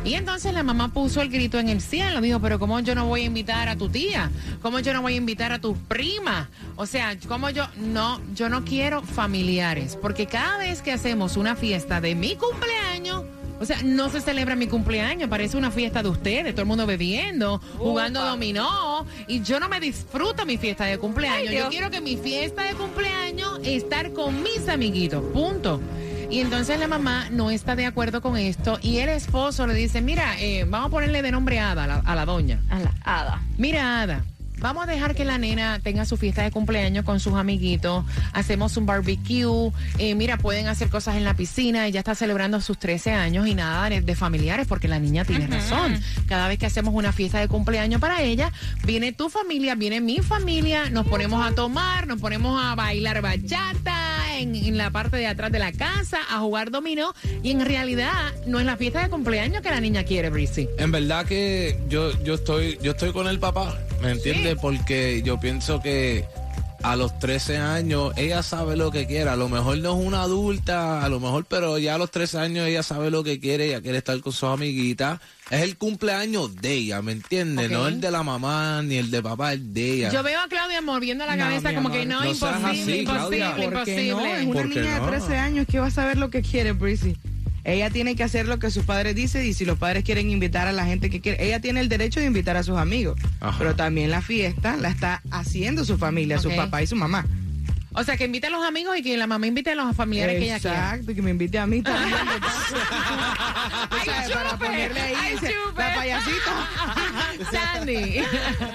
Y 0.03 0.15
entonces 0.15 0.53
la 0.53 0.63
mamá 0.63 0.89
puso 0.89 1.22
el 1.22 1.29
grito 1.29 1.58
en 1.58 1.70
el 1.70 1.82
cielo. 1.82 2.20
Dijo, 2.22 2.39
pero 2.39 2.60
¿cómo 2.60 2.79
yo 2.82 2.96
no 2.96 3.06
voy 3.06 3.22
a 3.22 3.25
invitar 3.25 3.70
a 3.70 3.77
tu 3.77 3.89
tía? 3.89 4.29
¿Cómo 4.62 4.79
yo 4.79 4.94
no 4.94 5.01
voy 5.01 5.13
a 5.13 5.17
invitar 5.17 5.51
a 5.53 5.60
tus 5.60 5.77
primas? 5.77 6.50
O 6.75 6.86
sea, 6.86 7.17
¿cómo 7.27 7.50
yo? 7.50 7.65
No, 7.77 8.22
yo 8.36 8.50
no 8.50 8.65
quiero 8.65 9.03
familiares. 9.03 9.98
Porque 10.01 10.25
cada 10.25 10.58
vez 10.58 10.82
que 10.82 10.91
hacemos 10.91 11.38
una 11.38 11.56
fiesta 11.56 12.01
de 12.01 12.13
mi 12.13 12.36
cumpleaños, 12.36 13.24
o 13.60 13.65
sea, 13.65 13.82
no 13.84 14.10
se 14.10 14.22
celebra 14.22 14.56
mi 14.56 14.67
cumpleaños, 14.67 15.29
parece 15.29 15.58
una 15.58 15.72
fiesta 15.72 16.03
de 16.03 16.10
ustedes, 16.10 16.53
todo 16.53 16.62
el 16.62 16.67
mundo 16.67 16.86
bebiendo, 16.86 17.60
jugando 17.77 18.24
dominó, 18.24 19.06
y 19.27 19.41
yo 19.41 19.60
no 19.60 19.67
me 19.67 19.79
disfruto 19.79 20.46
mi 20.46 20.58
fiesta 20.58 20.86
de 20.86 20.98
cumpleaños. 21.00 21.53
yo 21.53 21.70
quiero 21.70 21.89
que 21.89 22.00
mi 22.00 22.17
fiesta 22.17 22.63
de 22.63 22.74
cumpleaños 22.74 23.60
estar 23.63 24.13
con 24.13 24.44
mis 24.44 24.67
amiguitos, 24.70 25.24
punto. 25.34 25.82
Y 26.29 26.41
entonces 26.41 26.77
la 26.79 26.88
mamá 26.88 27.29
no 27.31 27.51
está 27.51 27.75
de 27.75 27.86
acuerdo 27.86 28.22
con 28.22 28.38
esto 28.38 28.77
y 28.81 28.98
el 28.98 29.10
esposo 29.10 29.65
le 29.65 29.74
dice, 29.74 30.01
mira, 30.01 30.39
eh, 30.39 30.65
vamos 30.67 30.88
a 30.88 30.91
ponerle 30.91 31.22
de 31.22 31.31
nombre 31.31 31.60
Ada 31.60 31.86
a 31.86 31.88
la, 31.88 31.96
a 32.00 32.15
la 32.15 32.25
doña. 32.25 32.62
A 32.69 32.79
la 32.79 32.93
Ada. 33.03 33.41
Mira, 33.57 34.01
Ada, 34.01 34.25
vamos 34.60 34.84
a 34.84 34.92
dejar 34.92 35.16
que 35.16 35.26
la 35.26 35.38
nena 35.38 35.80
tenga 35.80 36.06
su 36.06 36.18
fiesta 36.18 36.44
de 36.44 36.52
cumpleaños 36.52 37.06
con 37.06 37.20
sus 37.20 37.34
amiguitos, 37.34 38.06
hacemos 38.34 38.78
un 38.78 38.86
barbecue, 38.86 39.72
eh, 39.98 40.16
mira, 40.16 40.38
pueden 40.38 40.68
hacer 40.68 40.90
cosas 40.90 41.16
en 41.16 41.24
la 41.24 41.36
piscina, 41.36 41.88
ella 41.88 42.00
está 42.00 42.16
celebrando 42.16 42.60
sus 42.62 42.78
13 42.78 43.12
años 43.12 43.48
y 43.48 43.56
nada 43.56 43.90
de, 43.90 44.02
de 44.02 44.16
familiares 44.16 44.68
porque 44.68 44.88
la 44.88 45.00
niña 45.00 45.26
tiene 45.26 45.48
razón. 45.48 46.00
Cada 46.28 46.48
vez 46.48 46.58
que 46.58 46.66
hacemos 46.66 46.94
una 46.94 47.12
fiesta 47.12 47.40
de 47.40 47.48
cumpleaños 47.48 48.02
para 48.02 48.22
ella, 48.22 48.52
viene 48.86 49.12
tu 49.12 49.30
familia, 49.30 49.76
viene 49.76 50.02
mi 50.02 50.20
familia, 50.20 50.90
nos 50.90 51.08
ponemos 51.08 51.46
a 51.46 51.54
tomar, 51.54 52.08
nos 52.08 52.20
ponemos 52.20 52.62
a 52.64 52.76
bailar 52.76 53.22
bachata 53.22 54.38
en, 54.38 54.56
en 54.56 54.78
la 54.78 54.92
parte 54.92 55.18
de 55.18 55.28
atrás 55.28 55.52
de 55.52 55.60
la 55.60 55.72
casa, 55.72 56.20
a 56.30 56.40
jugar 56.40 56.72
dominó 56.72 57.14
y 57.44 57.52
en 57.52 57.66
realidad 57.66 58.14
no 58.46 58.60
es 58.60 58.66
la 58.66 58.78
fiesta 58.78 59.04
de 59.04 59.10
cumpleaños 59.10 59.62
que 59.62 59.70
la 59.70 59.82
niña 59.82 60.04
quiere, 60.04 60.30
Breezy. 60.30 60.68
En 60.78 60.92
verdad 60.92 61.26
que 61.26 61.80
yo, 61.90 62.12
yo 62.24 62.36
estoy 62.36 62.78
yo 62.82 62.92
estoy 62.92 63.12
con 63.12 63.28
el 63.28 63.40
papá, 63.40 63.78
¿me 64.02 64.12
entiendes? 64.12 64.47
Porque 64.56 65.22
yo 65.24 65.39
pienso 65.39 65.82
que 65.82 66.25
a 66.84 66.96
los 66.96 67.18
13 67.20 67.58
años 67.58 68.13
ella 68.18 68.44
sabe 68.44 68.75
lo 68.77 68.92
que 68.92 69.08
quiere. 69.08 69.30
A 69.30 69.36
lo 69.36 69.50
mejor 69.50 69.77
no 69.80 70.00
es 70.00 70.06
una 70.06 70.22
adulta, 70.22 71.04
a 71.04 71.10
lo 71.10 71.20
mejor, 71.20 71.46
pero 71.46 71.77
ya 71.77 71.96
a 71.96 71.98
los 71.98 72.12
13 72.12 72.38
años 72.39 72.68
ella 72.68 72.84
sabe 72.84 73.10
lo 73.12 73.24
que 73.24 73.39
quiere, 73.39 73.68
ella 73.68 73.82
quiere 73.82 73.98
estar 73.98 74.20
con 74.22 74.32
sus 74.32 74.50
amiguitas. 74.50 75.20
Es 75.50 75.62
el 75.62 75.77
cumpleaños 75.77 76.56
de 76.56 76.74
ella, 76.74 77.01
¿me 77.01 77.13
entiendes? 77.13 77.70
No 77.72 77.88
el 77.88 78.00
de 78.01 78.12
la 78.12 78.22
mamá 78.24 78.82
ni 78.84 78.98
el 78.98 79.10
de 79.12 79.22
papá, 79.24 79.54
el 79.54 79.74
de 79.74 79.94
ella. 79.94 80.12
Yo 80.12 80.22
veo 80.24 80.39
a 80.39 80.48
Claudia 80.48 80.82
moviendo 80.82 81.25
la 81.25 81.36
No, 81.36 81.44
cabeza 81.46 81.74
como 81.74 81.89
que 81.92 82.06
no, 82.06 82.24
imposible, 82.25 82.68
así, 82.70 83.00
imposible, 83.00 83.63
imposible. 83.66 84.10
Es 84.39 84.46
una 84.46 84.54
¿Por 84.54 84.70
qué 84.70 84.80
niña 84.80 84.94
de 84.96 85.00
no? 85.01 85.08
13 85.08 85.38
años 85.38 85.68
que 85.70 85.80
va 85.80 85.88
a 85.88 85.92
saber 85.92 86.18
lo 86.18 86.30
que 86.30 86.42
quiere, 86.42 86.74
Breezy. 86.74 87.18
Ella 87.68 87.90
tiene 87.90 88.16
que 88.16 88.24
hacer 88.24 88.48
lo 88.48 88.60
que 88.60 88.72
sus 88.72 88.86
padres 88.86 89.14
dicen 89.14 89.46
y 89.46 89.54
si 89.54 89.66
los 89.66 89.78
padres 89.78 90.06
quieren 90.06 90.32
invitar 90.32 90.70
a 90.70 90.72
la 90.72 90.86
gente 90.86 91.10
que 91.10 91.20
quiere, 91.20 91.46
ella 91.46 91.60
tiene 91.60 91.82
el 91.82 91.90
derecho 91.90 92.22
de 92.22 92.26
invitar 92.26 92.56
a 92.56 92.64
sus 92.64 92.78
amigos. 92.78 93.20
Ajá. 93.42 93.58
Pero 93.60 93.76
también 93.76 94.10
la 94.10 94.22
fiesta 94.22 94.78
la 94.78 94.88
está 94.88 95.22
haciendo 95.32 95.84
su 95.84 95.98
familia, 95.98 96.40
su 96.40 96.50
papá 96.56 96.82
y 96.82 96.88
su 96.88 96.96
mamá. 96.96 97.26
O 97.98 98.04
sea, 98.04 98.16
que 98.16 98.25
invite 98.25 98.48
a 98.48 98.50
los 98.51 98.63
amigos 98.63 98.96
y 98.96 99.01
que 99.01 99.18
la 99.18 99.25
mamá 99.25 99.48
invite 99.48 99.72
a 99.72 99.75
los 99.75 99.96
familiares 99.96 100.38
que 100.38 100.46
ella 100.46 100.60
quiera. 100.60 100.77
Exacto, 100.77 101.12
y 101.12 101.16
que 101.16 101.22
me 101.24 101.32
invite 101.32 101.58
a 101.58 101.66
mí 101.66 101.82
también. 101.82 102.16
sabes, 104.06 104.32
para 104.32 104.51
chupe! 104.51 104.66
ponerle 104.66 105.01
ahí 105.01 105.16
¡Ay, 105.18 105.36
chupe! 105.36 105.82
la 105.82 105.96
payasita. 105.96 106.70
Sandy. 107.51 108.24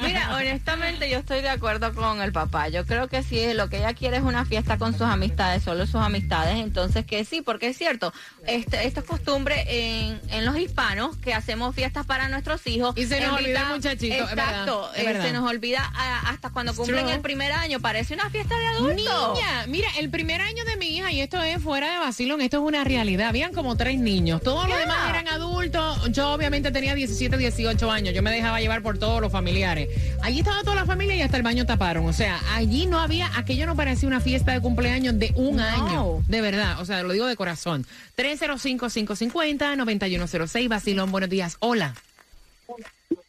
Mira, 0.02 0.36
honestamente 0.36 1.10
yo 1.10 1.18
estoy 1.18 1.40
de 1.40 1.48
acuerdo 1.48 1.94
con 1.94 2.20
el 2.22 2.32
papá. 2.32 2.68
Yo 2.68 2.86
creo 2.86 3.08
que 3.08 3.22
si 3.22 3.52
lo 3.54 3.68
que 3.68 3.78
ella 3.78 3.94
quiere 3.94 4.18
es 4.18 4.22
una 4.22 4.44
fiesta 4.44 4.78
con 4.78 4.92
sus 4.92 5.02
amistades, 5.02 5.62
solo 5.62 5.86
sus 5.86 5.96
amistades, 5.96 6.56
entonces 6.56 7.04
que 7.04 7.24
sí, 7.24 7.42
porque 7.42 7.68
es 7.68 7.78
cierto, 7.78 8.12
este, 8.46 8.86
esto 8.86 9.00
es 9.00 9.06
costumbre 9.06 9.64
en, 9.68 10.20
en 10.30 10.44
los 10.44 10.56
hispanos 10.56 11.16
que 11.16 11.34
hacemos 11.34 11.74
fiestas 11.74 12.06
para 12.06 12.28
nuestros 12.28 12.66
hijos. 12.66 12.96
Y 12.96 13.06
se 13.06 13.20
nos 13.20 13.38
olvida 13.38 13.62
el 13.62 13.76
muchachito, 13.76 14.14
es 14.14 14.30
verdad, 14.30 14.50
Exacto, 14.50 14.90
es 14.94 15.00
eh, 15.00 15.06
verdad. 15.06 15.24
se 15.24 15.32
nos 15.32 15.50
olvida 15.50 15.92
ah, 15.94 16.22
hasta 16.26 16.50
cuando 16.50 16.74
cumplen 16.74 17.04
true. 17.04 17.14
el 17.14 17.20
primer 17.20 17.52
año. 17.52 17.80
Parece 17.80 18.14
una 18.14 18.30
fiesta 18.30 18.56
de 18.58 18.66
adultos. 18.66 19.11
Niña, 19.34 19.66
mira, 19.68 19.88
el 19.98 20.08
primer 20.10 20.40
año 20.40 20.64
de 20.64 20.76
mi 20.76 20.86
hija, 20.96 21.10
y 21.12 21.20
esto 21.20 21.40
es 21.42 21.60
fuera 21.62 21.92
de 21.92 21.98
vacilón, 21.98 22.40
esto 22.40 22.56
es 22.58 22.62
una 22.62 22.82
realidad. 22.84 23.28
Habían 23.28 23.52
como 23.52 23.76
tres 23.76 23.98
niños. 23.98 24.40
Todos 24.42 24.68
los 24.68 24.78
demás 24.78 25.10
eran 25.10 25.28
adultos. 25.28 26.10
Yo 26.12 26.32
obviamente 26.32 26.70
tenía 26.72 26.94
17, 26.94 27.36
18 27.36 27.90
años. 27.90 28.14
Yo 28.14 28.22
me 28.22 28.30
dejaba 28.30 28.60
llevar 28.60 28.82
por 28.82 28.98
todos 28.98 29.20
los 29.20 29.30
familiares. 29.32 29.88
Allí 30.22 30.38
estaba 30.40 30.62
toda 30.62 30.76
la 30.76 30.86
familia 30.86 31.14
y 31.16 31.22
hasta 31.22 31.36
el 31.36 31.42
baño 31.42 31.66
taparon. 31.66 32.06
O 32.06 32.12
sea, 32.12 32.40
allí 32.54 32.86
no 32.86 32.98
había, 32.98 33.30
aquello 33.36 33.66
no 33.66 33.76
parecía 33.76 34.08
una 34.08 34.20
fiesta 34.20 34.52
de 34.52 34.60
cumpleaños 34.60 35.18
de 35.18 35.32
un 35.36 35.56
No. 35.56 35.64
año. 35.64 36.22
De 36.28 36.40
verdad, 36.40 36.80
o 36.80 36.84
sea, 36.84 37.02
lo 37.02 37.12
digo 37.12 37.26
de 37.26 37.36
corazón. 37.36 37.86
305-550-9106, 38.16 40.68
vacilón, 40.68 41.10
buenos 41.12 41.30
días. 41.30 41.56
Hola. 41.60 41.94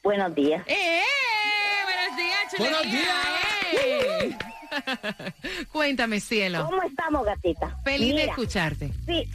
Buenos 0.04 0.34
días. 0.36 0.64
¡Eh! 0.68 1.02
Buenos 1.86 2.18
días, 2.18 2.40
chulería. 2.52 2.78
Buenos 2.78 2.92
días. 2.92 3.16
¡Eh! 3.86 4.38
Cuéntame, 5.72 6.20
cielo. 6.20 6.66
¿Cómo 6.66 6.84
estamos, 6.84 7.26
gatita? 7.26 7.78
Feliz 7.84 8.16
de 8.16 8.24
escucharte. 8.26 8.92
Sí. 9.06 9.30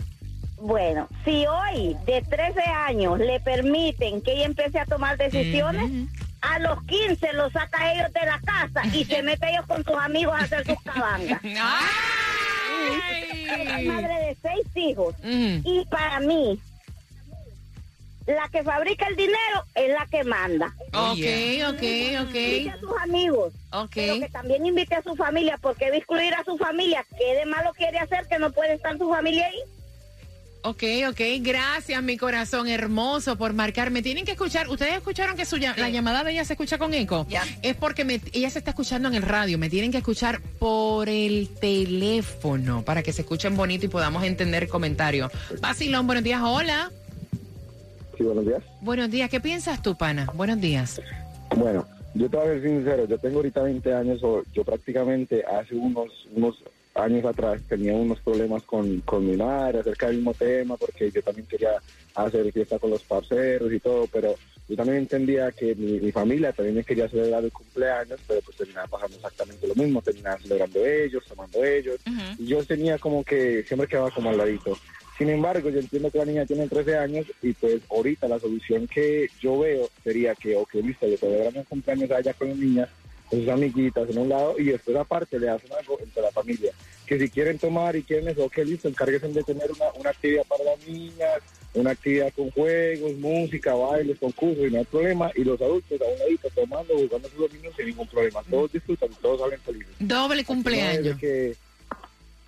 Bueno, 0.61 1.09
si 1.25 1.47
hoy 1.47 1.97
de 2.05 2.21
13 2.23 2.61
años 2.61 3.19
le 3.21 3.39
permiten 3.41 4.21
que 4.23 4.33
ella 4.33 4.47
empiece 4.47 4.81
a 4.81 4.87
tomar 4.87 5.17
decisiones, 5.17 6.09
a 6.41 6.59
los 6.59 6.83
15 6.85 7.33
los 7.35 7.53
saca 7.53 7.93
ellos 7.93 8.13
de 8.13 8.27
la 8.27 8.41
casa 8.41 8.83
y 8.93 9.05
se 9.05 9.23
mete 9.25 9.51
ellos 9.51 9.67
con 9.67 9.85
sus 9.85 9.95
amigos 9.95 10.35
a 10.35 10.45
hacer 10.45 10.67
sus 10.67 10.81
cabangas. 10.83 11.41
¡Ay! 11.45 11.59
madre 13.87 14.15
de 14.15 14.37
seis 14.43 14.67
hijos 14.77 15.15
y 15.23 15.85
para 15.91 16.21
mí, 16.21 16.61
la 18.35 18.49
que 18.51 18.63
fabrica 18.63 19.07
el 19.09 19.17
dinero 19.17 19.65
es 19.75 19.89
la 19.91 20.07
que 20.07 20.23
manda. 20.25 20.75
Ok, 20.93 21.19
ok, 21.75 21.83
Invite 21.83 22.17
a 22.17 22.75
ok. 22.75 22.81
sus 22.81 22.93
amigos, 23.03 23.53
Ok. 23.73 23.91
pero 23.95 24.21
que 24.21 24.29
también 24.29 24.67
invite 24.67 24.95
a 24.95 25.03
su 25.03 25.17
familia, 25.17 25.59
porque 25.61 25.87
debe 25.87 25.97
excluir 25.99 26.35
a 26.35 26.45
su 26.45 26.57
familia. 26.59 27.05
¿Qué 27.19 27.35
de 27.35 27.47
malo 27.47 27.73
quiere 27.77 27.99
hacer 27.99 28.27
que 28.29 28.39
no 28.39 28.53
puede 28.53 28.75
estar 28.75 28.97
su 28.99 29.09
familia 29.09 29.47
ahí? 29.47 29.59
Ok, 30.63 30.83
ok. 31.09 31.21
Gracias, 31.41 32.03
mi 32.03 32.17
corazón 32.17 32.69
hermoso, 32.69 33.39
por 33.39 33.55
marcarme. 33.55 34.03
Tienen 34.03 34.25
que 34.25 34.33
escuchar. 34.33 34.69
¿Ustedes 34.69 34.95
escucharon 34.95 35.37
que 35.37 35.47
su, 35.47 35.57
la 35.57 35.89
llamada 35.89 36.25
de 36.25 36.33
ella 36.33 36.45
se 36.45 36.55
escucha 36.55 36.77
con 36.79 36.93
eco? 36.93 37.27
Ya. 37.31 37.45
Es 37.63 37.77
porque 37.77 38.05
me- 38.05 38.21
ella 38.33 38.51
se 38.51 38.59
está 38.59 38.73
escuchando 38.73 39.09
en 39.09 39.15
el 39.15 39.23
radio. 39.23 39.57
Me 39.57 39.71
tienen 39.71 39.93
que 39.93 39.99
escuchar 39.99 40.41
por 40.59 41.09
el 41.09 41.49
teléfono 41.61 42.83
para 42.85 43.03
que 43.05 43.13
se 43.13 43.23
escuchen 43.23 43.57
bonito 43.57 43.87
y 43.87 43.89
podamos 43.89 44.25
entender 44.25 44.65
el 44.65 44.69
comentario. 44.69 45.31
Basilón, 45.61 46.07
buenos 46.07 46.25
días. 46.25 46.41
Hola. 46.45 46.91
Sí, 48.19 48.25
buenos 48.25 48.45
días. 48.45 48.63
Buenos 48.81 49.11
días. 49.11 49.31
¿Qué 49.31 49.39
piensas 49.41 49.81
tú, 49.81 49.97
pana? 49.97 50.27
Buenos 50.35 50.61
días. 50.61 51.01
Bueno, 51.57 51.87
yo 52.15 52.29
te 52.29 52.37
voy 52.37 52.47
a 52.47 52.51
ser 52.51 52.63
sincero, 52.63 53.05
yo 53.07 53.17
tengo 53.17 53.37
ahorita 53.37 53.63
20 53.63 53.95
años, 53.95 54.21
o 54.25 54.43
yo 54.53 54.65
prácticamente 54.65 55.45
hace 55.45 55.77
unos 55.77 56.27
unos 56.35 56.57
años 56.97 57.25
atrás 57.25 57.63
tenía 57.69 57.95
unos 57.95 58.19
problemas 58.21 58.65
con, 58.65 59.01
con 59.03 59.25
mi 59.25 59.37
madre 59.37 59.79
acerca 59.79 60.07
del 60.07 60.17
mismo 60.17 60.35
tema, 60.35 60.77
porque 60.77 61.13
yo 61.13 61.23
también 61.23 61.47
quería 61.47 61.77
hacer 62.17 62.53
fiesta 62.53 62.81
con 62.81 62.91
los 62.91 63.05
parceros 63.05 63.73
y 63.73 63.79
todo, 63.79 64.09
pero 64.13 64.35
yo 64.69 64.77
también 64.77 64.99
entendía 64.99 65.53
que 65.53 65.77
mi, 65.77 66.01
mi 66.01 66.11
familia 66.11 66.53
también 66.53 66.75
me 66.75 66.83
quería 66.83 67.09
celebrar 67.09 67.45
el 67.45 67.53
cumpleaños, 67.53 68.19
pero 68.27 68.41
pues 68.41 68.57
terminaba 68.57 68.89
pasando 68.89 69.15
exactamente 69.17 69.69
lo 69.69 69.77
mismo, 69.77 70.03
terminaba 70.03 70.39
celebrando 70.41 70.85
ellos, 70.85 71.23
tomando 71.29 71.65
ellos, 71.65 72.01
y 72.37 72.47
yo 72.47 72.65
tenía 72.65 72.99
como 72.99 73.23
que 73.23 73.63
siempre 73.63 73.87
quedaba 73.87 74.11
como 74.11 74.31
al 74.31 74.39
ladito. 74.39 74.77
Sin 75.19 75.29
embargo, 75.31 75.69
yo 75.69 75.81
entiendo 75.81 76.13
que 76.13 76.19
la 76.19 76.25
niña 76.25 76.47
tiene 76.47 76.69
13 76.69 76.97
años 76.97 77.27
y 77.43 77.53
pues 77.53 77.83
ahorita 77.91 78.29
la 78.29 78.39
solución 78.39 78.87
que 78.87 79.29
yo 79.41 79.59
veo 79.59 79.91
sería 80.05 80.37
que, 80.37 80.55
ok, 80.55 80.75
listo, 80.75 81.09
le 81.09 81.17
celebran 81.17 81.57
el 81.57 81.65
cumpleaños 81.65 82.09
allá 82.13 82.33
con 82.35 82.49
las 82.51 82.57
niñas, 82.57 82.89
con 83.29 83.41
sus 83.41 83.49
amiguitas 83.49 84.09
en 84.09 84.19
un 84.19 84.29
lado 84.29 84.55
y 84.57 84.65
después 84.65 84.97
aparte 84.97 85.41
le 85.41 85.49
hacen 85.49 85.71
algo 85.73 85.99
entre 86.01 86.23
la 86.23 86.31
familia. 86.31 86.71
Que 87.05 87.19
si 87.19 87.29
quieren 87.31 87.59
tomar 87.59 87.97
y 87.97 88.05
quieren 88.05 88.29
eso, 88.29 88.45
ok, 88.45 88.59
listo, 88.59 88.87
encárguense 88.87 89.27
de 89.29 89.43
tener 89.43 89.73
una, 89.73 89.87
una 89.99 90.11
actividad 90.11 90.45
para 90.45 90.63
las 90.63 90.87
niñas, 90.87 91.41
una 91.75 91.91
actividad 91.91 92.33
con 92.35 92.51
juegos, 92.53 93.13
música, 93.15 93.75
bailes, 93.75 94.21
concursos 94.21 94.67
y 94.67 94.71
no 94.71 94.79
hay 94.79 94.85
problema. 94.85 95.33
Y 95.35 95.43
los 95.43 95.61
adultos 95.61 96.01
a 96.01 96.05
un 96.05 96.19
ladito 96.21 96.49
tomando, 96.55 96.95
jugando 96.95 97.29
con 97.29 97.41
los 97.41 97.53
niños 97.53 97.75
sin 97.77 97.87
ningún 97.87 98.07
problema. 98.07 98.41
Todos 98.49 98.73
disfrutan, 98.73 99.09
todos 99.21 99.41
salen 99.41 99.61
felices. 99.61 99.95
Doble 99.99 100.45
cumpleaños. 100.45 101.17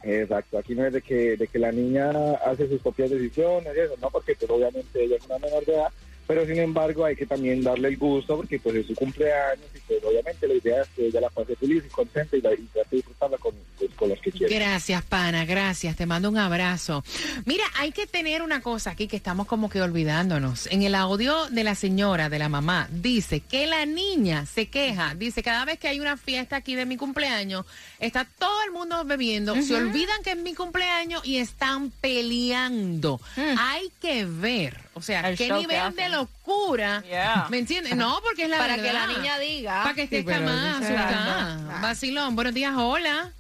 Exacto, 0.03 0.59
aquí 0.59 0.75
no 0.75 0.87
es 0.87 0.93
de 0.93 1.03
que, 1.03 1.37
de 1.37 1.47
que 1.47 1.59
la 1.59 1.73
niña 1.73 2.11
hace 2.45 2.69
sus 2.69 2.81
propias 2.81 3.11
decisiones 3.11 3.75
y 3.77 3.81
eso, 3.81 3.95
no, 4.01 4.11
porque 4.11 4.35
pues, 4.35 4.51
obviamente 4.51 5.05
ella 5.05 5.17
es 5.17 5.27
una 5.27 5.39
menor 5.39 5.65
de 5.65 5.75
edad, 5.75 5.93
pero 6.31 6.47
sin 6.47 6.61
embargo 6.61 7.05
hay 7.05 7.17
que 7.17 7.27
también 7.27 7.61
darle 7.61 7.89
el 7.89 7.97
gusto 7.97 8.37
porque 8.37 8.61
pues 8.61 8.77
es 8.77 8.87
su 8.87 8.95
cumpleaños 8.95 9.67
y 9.75 9.81
pues 9.81 9.99
obviamente 10.05 10.47
la 10.47 10.55
idea 10.55 10.83
es 10.83 10.89
que 10.91 11.07
ella 11.09 11.23
la 11.23 11.29
pase 11.29 11.57
feliz 11.57 11.83
y 11.85 11.89
contenta 11.89 12.37
y, 12.37 12.41
la, 12.41 12.53
y 12.53 12.69
trate 12.73 12.89
de 12.91 12.97
disfrutarla 12.99 13.37
con, 13.39 13.53
pues, 13.77 13.91
con 13.97 14.11
los 14.11 14.21
que 14.21 14.31
quiere. 14.31 14.55
Gracias, 14.55 15.03
pana, 15.03 15.45
gracias. 15.45 15.97
Te 15.97 16.07
mando 16.07 16.29
un 16.29 16.39
abrazo. 16.39 17.03
Mira, 17.47 17.65
hay 17.77 17.91
que 17.91 18.07
tener 18.07 18.43
una 18.43 18.61
cosa 18.61 18.91
aquí 18.91 19.09
que 19.09 19.17
estamos 19.17 19.49
como 19.49 19.69
que 19.69 19.83
olvidándonos. 19.83 20.69
En 20.69 20.85
el 20.85 20.95
audio 20.95 21.47
de 21.47 21.65
la 21.65 21.75
señora, 21.75 22.29
de 22.29 22.39
la 22.39 22.49
mamá, 22.49 22.89
dice 22.93 23.41
que 23.41 23.67
la 23.67 23.85
niña 23.85 24.47
se 24.47 24.69
queja. 24.69 25.17
Dice, 25.17 25.43
cada 25.43 25.65
vez 25.65 25.81
que 25.81 25.89
hay 25.89 25.99
una 25.99 26.17
fiesta 26.17 26.55
aquí 26.55 26.77
de 26.77 26.87
mi 26.87 26.97
cumpleaños, 26.97 27.67
está 27.99 28.25
todo 28.39 28.63
el 28.67 28.71
mundo 28.71 29.05
bebiendo, 29.05 29.61
se 29.63 29.75
olvidan 29.75 30.23
que 30.23 30.31
es 30.31 30.39
mi 30.39 30.55
cumpleaños 30.55 31.27
y 31.27 31.39
están 31.39 31.91
peleando. 31.91 33.21
Hay 33.59 33.91
que 34.01 34.27
ver, 34.27 34.79
o 34.95 35.03
sea, 35.03 35.29
El 35.29 35.37
qué 35.37 35.51
nivel 35.53 35.67
de 35.67 35.79
hacen. 35.79 36.20
Locura. 36.21 37.03
Yeah. 37.09 37.47
¿Me 37.51 37.59
entiendes? 37.59 37.97
No, 37.97 38.21
porque 38.23 38.45
es 38.45 38.51
la 38.51 38.59
Para 38.59 38.77
que 38.77 38.93
la 38.93 39.07
niña 39.07 39.39
diga. 39.39 39.83
Para 39.83 39.95
que 39.95 40.03
esté 40.03 40.21
Sí, 40.21 40.25
más 40.27 40.83
asustada. 40.83 41.57
verdad. 41.57 41.81
Vacilón, 41.83 42.37
buenos 42.37 42.55
días, 42.55 42.75
hola. 42.77 43.33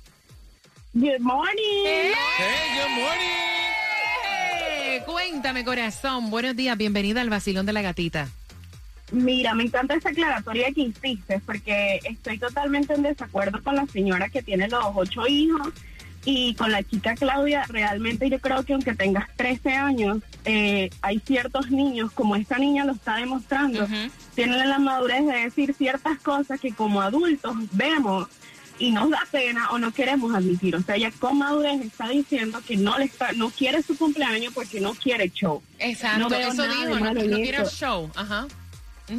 Good 0.92 1.20
morning. 1.20 1.84
Hey, 1.84 2.12
good 2.74 3.02
morning. 3.02 5.04
Cuéntame, 5.06 5.64
corazón. 5.64 6.30
Buenos 6.30 6.56
días. 6.56 6.76
Bienvenida 6.76 7.20
al 7.20 7.30
vacilón 7.30 7.66
de 7.66 7.72
la 7.72 7.82
gatita. 7.82 8.28
Mira, 9.12 9.54
me 9.54 9.64
encanta 9.64 9.94
esa 9.94 10.10
aclaratoria 10.10 10.70
que 10.72 10.82
hiciste 10.82 11.40
porque 11.44 12.00
estoy 12.04 12.38
totalmente 12.38 12.94
en 12.94 13.02
desacuerdo 13.02 13.62
con 13.62 13.74
la 13.76 13.86
señora 13.86 14.28
que 14.28 14.42
tiene 14.42 14.68
los 14.68 14.84
ocho 14.94 15.26
hijos 15.26 15.68
Y 16.24 16.54
con 16.54 16.70
la 16.70 16.82
chica 16.82 17.14
Claudia, 17.14 17.64
realmente 17.68 18.28
yo 18.28 18.38
creo 18.40 18.62
que 18.64 18.74
aunque 18.74 18.94
tengas 18.94 19.28
13 19.36 19.70
años, 19.70 20.18
eh, 20.44 20.90
hay 21.00 21.18
ciertos 21.20 21.70
niños, 21.70 22.12
como 22.12 22.36
esta 22.36 22.58
niña 22.58 22.84
lo 22.84 22.92
está 22.92 23.16
demostrando, 23.16 23.88
tienen 24.34 24.68
la 24.68 24.78
madurez 24.78 25.26
de 25.26 25.32
decir 25.32 25.74
ciertas 25.74 26.18
cosas 26.20 26.60
que 26.60 26.72
como 26.72 27.00
adultos 27.00 27.56
vemos 27.72 28.28
y 28.80 28.90
nos 28.90 29.10
da 29.10 29.26
pena 29.30 29.70
o 29.70 29.78
no 29.78 29.92
queremos 29.92 30.34
admitir. 30.34 30.74
O 30.74 30.82
sea, 30.82 30.96
ella 30.96 31.12
con 31.18 31.38
madurez 31.38 31.80
está 31.82 32.08
diciendo 32.08 32.60
que 32.66 32.76
no 32.76 32.98
le 32.98 33.04
está, 33.04 33.32
no 33.32 33.50
quiere 33.50 33.82
su 33.82 33.96
cumpleaños 33.96 34.52
porque 34.54 34.80
no 34.80 34.94
quiere 34.94 35.30
show. 35.30 35.62
Exacto, 35.78 36.28
No 36.28 36.34
eso 36.34 36.62
dijo, 36.62 36.98
no, 36.98 37.12
no 37.12 37.36
quiere 37.36 37.62
eso. 37.62 37.70
show. 37.70 38.10
Ajá. 38.16 38.46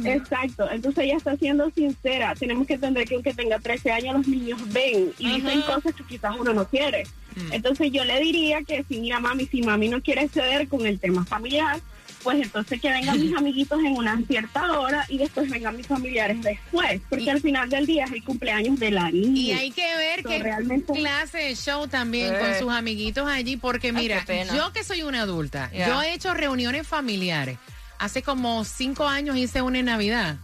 Exacto, 0.06 0.70
entonces 0.70 1.04
ella 1.04 1.16
está 1.16 1.36
siendo 1.36 1.70
sincera. 1.70 2.34
Tenemos 2.34 2.66
que 2.66 2.74
entender 2.74 3.06
que 3.06 3.14
aunque 3.14 3.34
tenga 3.34 3.58
13 3.58 3.90
años, 3.92 4.14
los 4.16 4.26
niños 4.28 4.60
ven 4.72 5.12
y 5.18 5.34
dicen 5.34 5.62
cosas 5.62 5.94
que 5.94 6.04
quizás 6.04 6.32
uno 6.38 6.52
no 6.52 6.66
quiere. 6.68 7.04
Mm. 7.36 7.52
Entonces 7.52 7.90
yo 7.92 8.04
le 8.04 8.20
diría 8.20 8.62
que 8.62 8.84
si 8.88 8.98
mira 9.00 9.20
mami, 9.20 9.46
si 9.46 9.62
mami 9.62 9.88
no 9.88 10.00
quiere 10.02 10.28
ceder 10.28 10.68
con 10.68 10.86
el 10.86 10.98
tema 10.98 11.24
familiar, 11.24 11.80
pues 12.22 12.40
entonces 12.40 12.80
que 12.80 12.88
vengan 12.88 13.18
mis 13.20 13.34
amiguitos 13.36 13.80
en 13.80 13.96
una 13.96 14.20
cierta 14.28 14.78
hora 14.78 15.04
y 15.08 15.18
después 15.18 15.50
vengan 15.50 15.76
mis 15.76 15.86
familiares 15.88 16.40
después, 16.42 17.00
porque 17.08 17.30
al 17.30 17.40
final 17.40 17.68
del 17.68 17.84
día 17.86 18.04
es 18.04 18.12
el 18.12 18.22
cumpleaños 18.22 18.78
de 18.78 18.90
la 18.92 19.10
niña. 19.10 19.40
Y 19.40 19.52
hay 19.52 19.70
que 19.72 19.96
ver 19.96 20.22
So, 20.22 20.28
qué 20.28 20.38
realmente 20.38 20.92
clase 20.92 21.38
de 21.38 21.56
show 21.56 21.88
también 21.88 22.32
Eh. 22.34 22.38
con 22.38 22.54
sus 22.60 22.70
amiguitos 22.70 23.26
allí, 23.28 23.56
porque 23.56 23.92
mira, 23.92 24.24
yo 24.54 24.72
que 24.72 24.84
soy 24.84 25.02
una 25.02 25.22
adulta, 25.22 25.70
yo 25.72 26.00
he 26.02 26.14
hecho 26.14 26.32
reuniones 26.34 26.86
familiares. 26.86 27.58
Hace 28.02 28.22
como 28.24 28.64
cinco 28.64 29.06
años 29.06 29.36
hice 29.36 29.62
una 29.62 29.78
en 29.78 29.84
Navidad. 29.86 30.36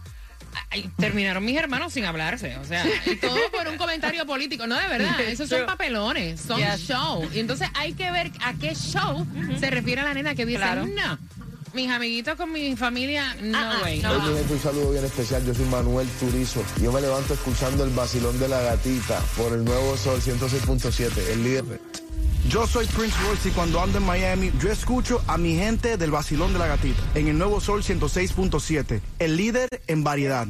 Ay, 0.71 0.89
terminaron 0.97 1.43
mis 1.43 1.57
hermanos 1.57 1.91
sin 1.91 2.05
hablarse, 2.05 2.55
o 2.55 2.63
sea, 2.63 2.85
y 3.05 3.17
todo 3.17 3.37
por 3.51 3.67
un 3.67 3.77
comentario 3.77 4.25
político. 4.25 4.65
No, 4.65 4.75
de 4.79 4.87
verdad, 4.87 5.19
esos 5.21 5.49
son 5.49 5.65
papelones, 5.65 6.39
son 6.39 6.57
Yes. 6.57 6.87
show. 6.87 7.27
Y 7.33 7.39
entonces 7.39 7.67
hay 7.75 7.91
que 7.93 8.09
ver 8.11 8.31
a 8.41 8.53
qué 8.53 8.73
show 8.75 9.27
se 9.59 9.69
refiere 9.69 10.01
la 10.03 10.13
nena 10.13 10.35
que 10.35 10.45
dice, 10.45 10.57
Claro. 10.59 10.87
no, 10.87 11.19
mis 11.73 11.91
amiguitos 11.91 12.35
con 12.37 12.49
mi 12.53 12.77
familia, 12.77 13.35
no 13.41 13.57
Ah, 13.57 13.73
ah, 13.77 13.83
way. 13.83 13.99
no. 14.01 14.11
Hoy 14.13 14.37
gente, 14.37 14.53
un 14.53 14.59
saludo 14.61 14.91
bien 14.91 15.03
especial. 15.03 15.45
Yo 15.45 15.53
soy 15.53 15.65
Manuel 15.65 16.07
Turizo. 16.19 16.63
Yo 16.81 16.93
me 16.93 17.01
levanto 17.01 17.33
escuchando 17.33 17.83
el 17.83 17.89
vacilón 17.91 18.39
de 18.39 18.47
la 18.47 18.61
gatita 18.61 19.19
por 19.35 19.51
el 19.51 19.65
nuevo 19.65 19.97
Sol 19.97 20.21
106.7, 20.21 21.11
el 21.33 21.43
líder. 21.43 21.65
Yo 22.49 22.65
soy 22.65 22.87
Prince 22.87 23.15
Royce 23.27 23.49
y 23.49 23.51
cuando 23.51 23.79
ando 23.79 23.99
en 23.99 24.05
Miami, 24.05 24.51
yo 24.59 24.71
escucho 24.71 25.21
a 25.27 25.37
mi 25.37 25.55
gente 25.55 25.97
del 25.97 26.09
vacilón 26.09 26.51
de 26.51 26.57
la 26.57 26.65
gatita 26.65 26.99
en 27.13 27.27
el 27.27 27.37
nuevo 27.37 27.61
Sol 27.61 27.83
106.7, 27.83 29.01
el 29.19 29.37
líder 29.37 29.69
en 29.85 30.03
variedad. 30.03 30.47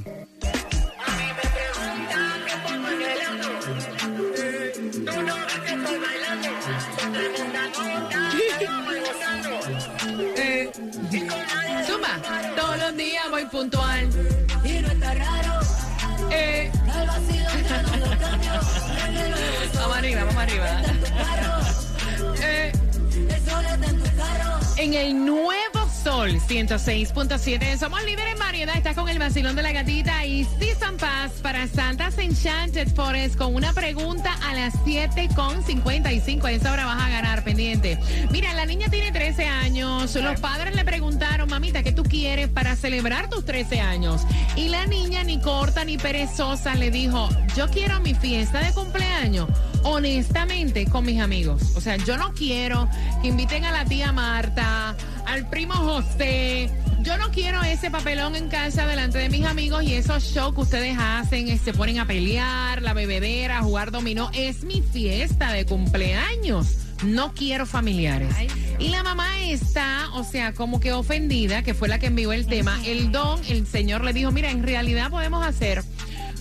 En 24.80 24.94
el 24.94 25.26
nuevo 25.26 25.90
Sol 26.04 26.40
106.7. 26.40 27.78
Somos 27.78 28.02
líderes 28.06 28.32
en 28.32 28.40
variedad. 28.40 28.78
Estás 28.78 28.96
con 28.96 29.10
el 29.10 29.20
vacilón 29.20 29.58
de 29.58 29.62
la 29.62 29.74
gatita 29.74 30.26
y 30.26 30.46
Season 30.46 30.96
Pass 30.96 31.34
para 31.42 31.68
Santa's 31.68 32.18
Enchanted 32.18 32.88
Forest 32.96 33.36
con 33.36 33.54
una 33.56 33.74
pregunta 33.74 34.34
a 34.42 34.54
las 34.54 34.74
7.55. 34.86 36.46
A 36.46 36.52
esa 36.54 36.72
hora 36.72 36.86
vas 36.86 37.04
a 37.04 37.10
ganar 37.10 37.44
pendiente. 37.44 38.00
Mira, 38.32 38.54
la 38.54 38.66
niña 38.66 38.88
tiene 38.90 39.12
13 39.12 39.46
años. 39.48 40.16
Los 40.16 40.40
padres 40.40 40.74
le 40.74 40.86
preguntaron, 40.86 41.50
mamita, 41.50 41.84
¿qué 41.84 41.92
tú 41.92 42.04
quieres 42.04 42.48
para 42.48 42.78
celebrar 42.78 43.30
tus 43.30 43.44
13 43.44 43.82
años? 43.82 44.22
Y 44.56 44.70
la 44.70 44.86
niña, 44.86 45.26
ni 45.26 45.42
corta 45.42 45.84
ni 45.84 45.98
perezosa, 45.98 46.76
le 46.76 46.90
dijo, 46.90 47.28
yo 47.58 47.70
quiero 47.70 48.00
mi 48.00 48.14
fiesta 48.14 48.62
de 48.62 48.72
cumpleaños 48.72 49.50
honestamente 49.84 50.86
con 50.86 51.06
mis 51.06 51.20
amigos. 51.20 51.62
O 51.76 51.82
sea, 51.82 51.98
yo 51.98 52.18
no 52.18 52.34
quiero 52.34 52.88
que 53.22 53.30
inviten 53.30 53.66
a 53.66 53.72
la 53.72 53.86
tía 53.86 54.12
Marta, 54.12 54.96
al 55.26 55.50
primo 55.50 55.74
José. 55.74 56.70
Yo 57.02 57.18
no 57.18 57.32
quiero 57.32 57.64
ese 57.64 57.90
papelón 57.90 58.36
en 58.36 58.50
casa 58.50 58.86
delante 58.86 59.20
de 59.20 59.30
mis 59.30 59.46
amigos 59.46 59.84
y 59.84 59.94
esos 59.94 60.24
shows 60.24 60.54
que 60.54 60.62
ustedes 60.62 60.98
hacen, 61.00 61.58
se 61.58 61.74
ponen 61.74 62.00
a 62.00 62.06
pelear, 62.06 62.82
la 62.82 62.94
bebedera, 62.94 63.60
a 63.60 63.64
jugar 63.64 63.92
dominó. 63.92 64.30
Es 64.34 64.64
mi 64.64 64.82
fiesta 64.82 65.52
de 65.52 65.66
cumpleaños. 65.66 66.76
No 67.04 67.34
quiero 67.34 67.66
familiares. 67.66 68.30
Y 68.78 68.90
la 68.90 69.04
mamá 69.04 69.42
está, 69.44 70.10
o 70.14 70.26
sea, 70.26 70.54
como 70.54 70.82
que 70.82 70.92
ofendida, 70.92 71.64
que 71.64 71.74
fue 71.74 71.88
la 71.88 72.00
que 72.00 72.08
envió 72.08 72.34
el 72.34 72.46
tema. 72.46 72.78
El 72.86 73.12
don, 73.12 73.40
el 73.48 73.66
señor 73.66 74.04
le 74.04 74.12
dijo, 74.12 74.32
mira, 74.32 74.52
en 74.52 74.64
realidad 74.64 75.10
podemos 75.10 75.46
hacer 75.46 75.84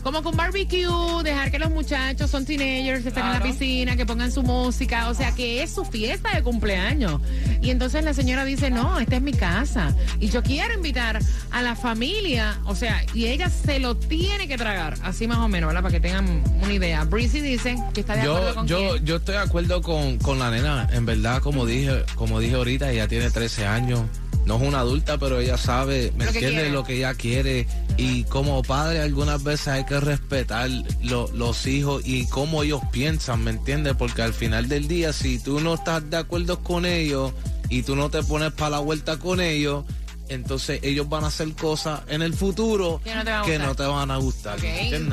como 0.09 0.23
con 0.23 0.37
barbecue, 0.39 1.23
dejar 1.23 1.51
que 1.51 1.59
los 1.59 1.71
muchachos 1.71 2.31
son 2.31 2.47
teenagers, 2.47 3.05
estén 3.05 3.27
en 3.27 3.33
la 3.33 3.43
piscina, 3.43 3.95
que 3.95 4.07
pongan 4.07 4.33
su 4.33 4.43
música, 4.43 5.11
o 5.11 5.15
sea, 5.15 5.35
que 5.35 5.63
es 5.63 5.71
su 5.71 5.85
fiesta 5.85 6.35
de 6.35 6.43
cumpleaños. 6.43 7.21
Y 7.61 7.69
entonces 7.69 8.03
la 8.03 8.15
señora 8.15 8.47
dice, 8.47 8.71
no, 8.71 8.99
esta 8.99 9.17
es 9.17 9.23
mi 9.23 9.33
casa. 9.33 9.95
Y 10.19 10.31
yo 10.31 10.43
quiero 10.43 10.73
invitar 10.73 11.19
a 11.51 11.61
la 11.61 11.77
familia, 11.77 12.59
o 12.65 12.75
sea, 12.75 13.05
y 13.13 13.27
ella 13.27 13.51
se 13.51 13.81
lo 13.81 13.99
tiene 13.99 14.49
que 14.49 14.57
tragar, 14.57 14.95
así 15.03 15.29
más 15.29 15.39
o 15.39 15.49
menos, 15.49 15.69
¿verdad? 15.69 15.83
Para 15.83 15.93
que 15.93 16.01
tengan 16.01 16.43
una 16.63 16.73
idea. 16.73 17.05
Breezy 17.05 17.41
dice 17.43 17.77
que 17.93 18.01
está 18.01 18.15
de 18.15 18.23
acuerdo 18.23 18.49
Yo, 18.49 18.55
con 18.55 18.67
yo, 18.67 18.79
quién. 18.79 19.05
yo 19.05 19.17
estoy 19.17 19.35
de 19.35 19.41
acuerdo 19.43 19.83
con, 19.83 20.17
con 20.17 20.39
la 20.39 20.51
nena. 20.51 20.89
En 20.91 21.05
verdad, 21.05 21.43
como 21.43 21.67
dije, 21.67 22.03
como 22.15 22.41
dije 22.41 22.55
ahorita, 22.55 22.91
ella 22.91 23.09
tiene 23.09 23.29
13 23.31 23.67
años. 23.67 24.01
No 24.49 24.57
es 24.57 24.63
una 24.63 24.81
adulta, 24.81 25.19
pero 25.19 25.39
ella 25.41 25.57
sabe, 25.59 26.11
¿me 26.17 26.25
Lo 26.25 26.31
entiende? 26.31 26.71
Lo 26.71 26.83
que 26.83 26.95
ella 26.97 27.15
quiere. 27.15 27.67
Y 27.99 28.25
como 28.25 28.63
padre, 28.63 29.01
algunas 29.01 29.45
veces 29.45 29.69
hay 29.69 29.85
que 29.85 30.01
respetar 30.01 30.71
lo- 31.03 31.31
los 31.35 31.67
hijos 31.67 32.03
y 32.07 32.27
cómo 32.27 32.63
ellos 32.63 32.81
piensan, 32.91 33.45
¿me 33.45 33.51
entiendes? 33.51 33.95
Porque 33.97 34.23
al 34.23 34.33
final 34.33 34.67
del 34.69 34.89
día, 34.89 35.13
si 35.13 35.39
tú 35.39 35.61
no 35.61 35.75
estás 35.75 36.09
de 36.09 36.17
acuerdo 36.17 36.63
con 36.63 36.87
ellos 36.87 37.33
y 37.69 37.83
tú 37.83 37.95
no 37.95 38.09
te 38.09 38.23
pones 38.23 38.51
para 38.53 38.71
la 38.71 38.79
vuelta 38.79 39.19
con 39.19 39.41
ellos, 39.43 39.85
entonces 40.31 40.81
ellos 40.83 41.09
van 41.09 41.25
a 41.25 41.27
hacer 41.27 41.53
cosas 41.55 42.01
en 42.09 42.23
el 42.23 42.33
futuro 42.35 43.01
Que 43.05 43.15
no 43.15 43.25
te 43.25 43.31
van 43.31 43.41
a 43.41 43.45
que 43.45 43.51
gustar. 43.53 43.67
no 43.69 43.75
te 43.75 43.83
van 43.87 44.11
a 44.11 44.17
gustar. 44.17 44.59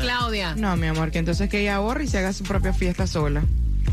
Claudia. 0.01 0.55
No, 0.55 0.75
mi 0.77 0.87
amor, 0.87 1.11
que 1.11 1.19
entonces 1.19 1.49
que 1.49 1.59
ella 1.61 1.75
ahorre 1.75 2.05
y 2.05 2.07
se 2.07 2.17
haga 2.19 2.31
su 2.33 2.43
propia 2.43 2.73
fiesta 2.73 3.05
sola. 3.05 3.43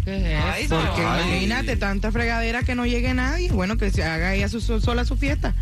¿Qué 0.04 0.16
es 0.36 0.42
Ay, 0.44 0.64
eso? 0.64 0.80
Porque 0.80 1.02
Ay. 1.04 1.28
imagínate 1.30 1.76
tanta 1.76 2.10
fregadera 2.12 2.62
que 2.62 2.74
no 2.74 2.86
llegue 2.86 3.14
nadie. 3.14 3.50
Bueno, 3.50 3.76
que 3.76 3.90
se 3.90 4.02
haga 4.04 4.34
ella 4.34 4.48
su, 4.48 4.60
su- 4.60 4.80
sola 4.80 5.04
su 5.04 5.16
fiesta. 5.16 5.54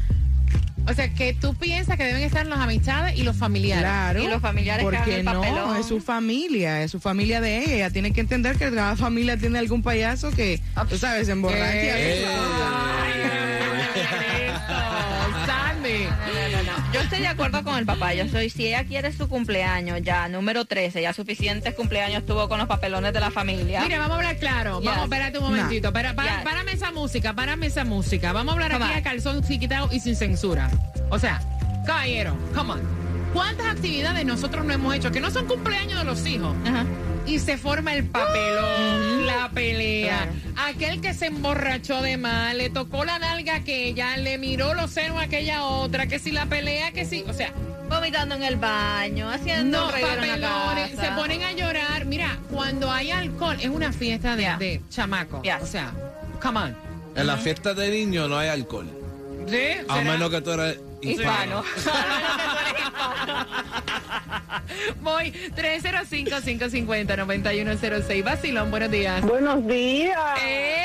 O 0.89 0.95
sea, 0.95 1.13
que 1.13 1.35
tú 1.35 1.55
piensas 1.55 1.99
que 1.99 2.05
deben 2.05 2.23
estar 2.23 2.47
las 2.47 2.59
amistades 2.59 3.17
y 3.19 3.23
los 3.23 3.37
familiares. 3.37 3.83
Claro. 3.85 4.23
Y 4.23 4.29
los 4.29 4.41
familiares 4.41 4.81
que 4.81 4.85
Porque 4.85 4.99
hagan 5.21 5.45
el 5.45 5.55
no, 5.55 5.77
es 5.77 5.87
su 5.87 6.01
familia, 6.01 6.83
es 6.83 6.91
su 6.91 7.01
familia 7.01 7.41
de 7.43 7.59
ella. 7.59 7.75
Ella 7.75 7.91
tiene 7.91 8.13
que 8.15 8.23
entender 8.23 8.57
que 8.57 8.71
cada 8.71 8.97
familia 8.97 9.37
tiene 9.37 9.59
algún 9.59 9.83
payaso 9.83 10.31
que, 10.31 10.61
tú 10.89 10.97
sabes, 10.97 11.27
se 11.27 11.33
emborracha. 11.33 11.95
No, 16.05 16.57
no, 16.57 16.63
no. 16.79 16.93
Yo 16.93 17.01
estoy 17.01 17.21
de 17.21 17.27
acuerdo 17.29 17.63
con 17.65 17.77
el 17.79 17.87
papá. 17.87 18.15
Yo 18.15 18.29
soy, 18.29 18.51
si 18.51 18.67
ella 18.67 18.85
quiere 18.85 19.13
su 19.13 19.29
cumpleaños, 19.29 20.01
ya 20.03 20.29
número 20.29 20.65
13, 20.65 21.03
ya 21.03 21.13
suficientes 21.13 21.75
cumpleaños 21.75 22.25
tuvo 22.27 22.49
con 22.49 22.59
los 22.59 22.69
papelones 22.69 23.13
de 23.13 23.21
la 23.21 23.31
familia. 23.31 23.83
Mira, 23.83 23.99
vamos 23.99 24.13
a 24.15 24.17
hablar 24.17 24.37
claro. 24.39 24.79
Yes. 24.81 24.87
Vamos, 24.91 25.05
espérate 25.05 25.39
un 25.39 25.45
momentito. 25.45 25.93
Para, 25.93 26.15
para- 26.15 26.37
Yes. 26.37 26.45
Párame 26.45 26.73
esa 26.73 26.91
música, 26.93 27.33
párame 27.35 27.67
esa 27.67 27.85
música. 27.85 28.33
Vamos 28.33 28.53
a 28.53 28.55
hablar 28.55 28.73
Come 28.73 28.85
aquí 28.85 28.93
on. 28.95 28.99
a 28.99 29.03
calzón 29.03 29.43
quitado 29.43 29.89
y 29.93 30.01
sin 30.01 30.17
censura. 30.17 30.71
O 31.11 31.19
sea, 31.19 31.41
caballero, 31.87 32.37
come 32.55 32.73
on. 32.75 32.81
¿Cuántas 33.33 33.67
actividades 33.67 34.25
nosotros 34.27 34.65
no 34.65 34.73
hemos 34.73 34.95
hecho 34.95 35.11
que 35.13 35.21
no 35.21 35.31
son 35.31 35.47
cumpleaños 35.47 35.99
de 35.99 36.05
los 36.05 36.27
hijos? 36.27 36.55
Ajá. 36.67 36.85
Y 37.27 37.39
se 37.39 37.57
forma 37.59 37.95
el 37.95 38.05
papelón, 38.07 39.27
la 39.27 39.51
pelea. 39.51 40.29
Claro. 40.53 40.69
Aquel 40.69 41.01
que 41.01 41.15
se 41.15 41.27
emborrachó 41.27 42.03
de 42.03 42.17
mal, 42.17 42.59
le 42.59 42.71
tocó 42.71 43.05
la 43.05 43.19
nalga 43.19 43.55
a 43.55 43.57
aquella, 43.57 44.17
le 44.17 44.37
miró 44.39 44.75
los 44.75 44.91
senos 44.91 45.19
a 45.19 45.23
aquella 45.23 45.65
otra, 45.65 46.07
que 46.07 46.19
si 46.19 46.33
la 46.33 46.47
pelea, 46.47 46.93
que 46.93 47.05
si. 47.05 47.23
O 47.23 47.33
sea, 47.33 47.53
Vomitando 47.89 48.37
en 48.37 48.45
el 48.45 48.55
baño, 48.55 49.29
haciendo 49.29 49.81
no, 49.81 49.87
la 49.91 50.01
papelones, 50.01 50.91
casa. 50.95 51.03
se 51.03 51.11
ponen 51.21 51.43
a 51.43 51.51
llorar. 51.53 52.05
Mira, 52.05 52.39
cuando 52.49 52.89
hay 52.89 53.11
alcohol, 53.11 53.57
es 53.61 53.69
una 53.69 53.93
fiesta 53.93 54.37
de, 54.37 54.43
Yeah. 54.43 54.57
de 54.59 54.81
chamaco. 54.91 55.43
Yes. 55.43 55.57
O 55.61 55.67
sea, 55.67 55.93
come 56.41 56.61
on. 56.61 56.77
En 57.17 57.27
las 57.27 57.41
fiestas 57.43 57.75
de 57.77 57.91
niños 57.91 58.29
no 58.31 58.39
hay 58.39 58.49
alcohol. 58.49 58.87
¿Sí? 59.49 59.85
A 59.89 60.03
menos 60.03 60.31
que 60.31 60.41
tú 60.41 60.53
eres 60.53 60.79
Hispano. 61.01 61.65
Voy 65.01 65.33
305-550-9106. 65.57 68.25
Vacilón, 68.25 68.71
buenos 68.71 68.91
días. 68.91 69.23
Buenos 69.23 69.67
días. 69.67 70.19
¡Eh! 70.45 70.85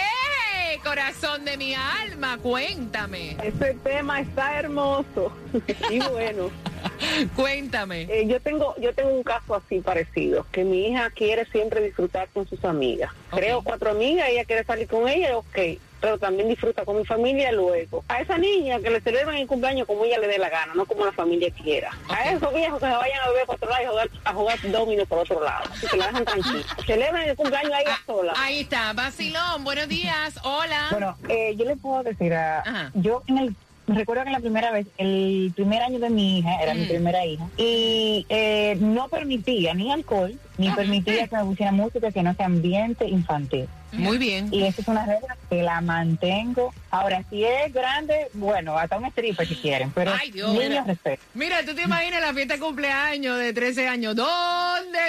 Corazón 0.84 1.46
de 1.46 1.58
mi 1.58 1.74
alma, 1.74 2.38
cuéntame. 2.38 3.36
Ese 3.44 3.74
tema 3.84 4.22
está 4.22 4.60
hermoso 4.60 5.36
y 5.90 6.00
bueno. 6.00 6.52
Cuéntame. 7.36 8.04
Eh, 8.04 8.28
yo 8.28 8.40
tengo 8.40 8.76
yo 8.80 8.94
tengo 8.94 9.10
un 9.10 9.24
caso 9.24 9.56
así 9.56 9.80
parecido, 9.80 10.46
que 10.52 10.64
mi 10.64 10.90
hija 10.90 11.10
quiere 11.10 11.46
siempre 11.46 11.82
disfrutar 11.82 12.28
con 12.30 12.48
sus 12.48 12.64
amigas. 12.64 13.12
Creo 13.32 13.64
cuatro 13.64 13.90
amigas, 13.92 14.30
ella 14.30 14.46
quiere 14.46 14.64
salir 14.64 14.88
con 14.88 15.08
ella, 15.08 15.38
ok, 15.38 15.58
pero 16.06 16.20
también 16.20 16.48
disfruta 16.48 16.86
con 16.86 16.98
mi 16.98 17.04
familia 17.04 17.52
luego. 17.52 18.04
A 18.08 18.22
esa 18.22 18.38
niña 18.38 18.80
que 18.80 18.92
le 18.92 19.02
celebran 19.02 19.38
el 19.38 19.48
cumpleaños 19.48 19.88
como 19.88 20.06
ella 20.06 20.20
le 20.20 20.28
dé 20.28 20.38
la 20.38 20.50
gana, 20.50 20.76
no 20.76 20.86
como 20.86 21.04
la 21.04 21.12
familia 21.12 21.50
quiera. 21.50 21.90
A 22.08 22.30
esos 22.30 22.54
viejos 22.54 22.80
que 22.80 22.86
se 22.86 22.92
vayan 22.92 23.22
a 23.24 23.30
beber 23.30 23.48
por 23.48 23.56
otro 23.56 23.68
lado 23.72 23.82
y 23.82 23.86
a 23.86 23.90
jugar, 23.90 24.10
a 24.24 24.34
jugar 24.34 24.72
domino 24.72 25.06
por 25.08 25.18
otro 25.18 25.44
lado. 25.44 25.64
Que 25.90 25.98
la 25.98 26.06
dejan 26.06 26.26
tranquila. 26.26 26.64
Celebran 26.86 27.28
el 27.28 27.36
cumpleaños 27.36 27.74
a 27.74 27.82
ella 27.82 27.98
sola. 28.06 28.34
Ahí 28.38 28.60
está, 28.60 28.94
Basilón, 28.94 29.64
buenos 29.64 29.88
días, 29.88 30.40
hola. 30.44 30.90
Bueno, 30.92 31.18
eh, 31.28 31.56
yo 31.58 31.66
le 31.66 31.76
puedo 31.76 32.04
decir 32.04 32.36
a... 32.36 32.92
Yo 32.94 33.24
en 33.26 33.40
el... 33.40 33.56
Recuerdo 33.88 34.26
que 34.26 34.32
la 34.32 34.40
primera 34.40 34.72
vez, 34.72 34.86
el 35.00 35.54
primer 35.56 35.82
año 35.82 35.98
de 35.98 36.12
mi 36.12 36.38
hija, 36.38 36.62
era 36.62 36.76
mi 36.76 36.86
primera 36.86 37.24
hija, 37.24 37.48
y 37.56 38.26
eh, 38.30 38.78
no 38.80 39.08
permitía 39.10 39.76
ni 39.76 39.92
alcohol, 39.92 40.40
ni 40.58 40.72
permitía 40.72 41.28
que 41.28 41.36
me 41.36 41.44
pusiera 41.46 41.72
música 41.72 42.12
que 42.12 42.24
no 42.24 42.34
sea 42.34 42.48
ambiente 42.48 43.08
infantil. 43.08 43.68
Muy 43.98 44.18
bien. 44.18 44.50
Y 44.54 44.64
esa 44.64 44.82
es 44.82 44.88
una 44.88 45.06
regla 45.06 45.38
que 45.50 45.62
la 45.64 45.82
mantengo. 45.82 46.74
Ahora, 46.92 47.24
si 47.30 47.44
es 47.44 47.74
grande, 47.74 48.28
bueno, 48.34 48.78
hasta 48.78 48.98
un 48.98 49.06
stripper 49.06 49.48
si 49.48 49.56
quieren, 49.56 49.92
pero 49.92 50.12
Ay, 50.20 50.32
Dios, 50.32 50.52
niños 50.52 50.70
mira. 50.70 50.84
respeto. 50.84 51.24
Mira, 51.34 51.66
tú 51.66 51.74
te 51.76 51.84
imaginas 51.84 52.22
la 52.22 52.34
fiesta 52.34 52.56
de 52.56 52.60
cumpleaños 52.60 53.40
de 53.40 53.54
13 53.54 53.88
años. 53.88 54.16
¿Dónde 54.16 54.32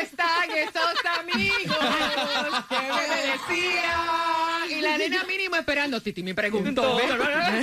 están 0.00 0.50
esos 0.50 0.94
amigos 1.18 1.76
que 2.68 2.76
me 2.76 3.16
decían? 3.32 4.70
Y 4.70 4.80
la 4.80 4.98
nena 4.98 5.24
mínimo 5.24 5.56
esperando. 5.56 6.00
Titi 6.00 6.22
me 6.22 6.34
preguntó. 6.34 6.96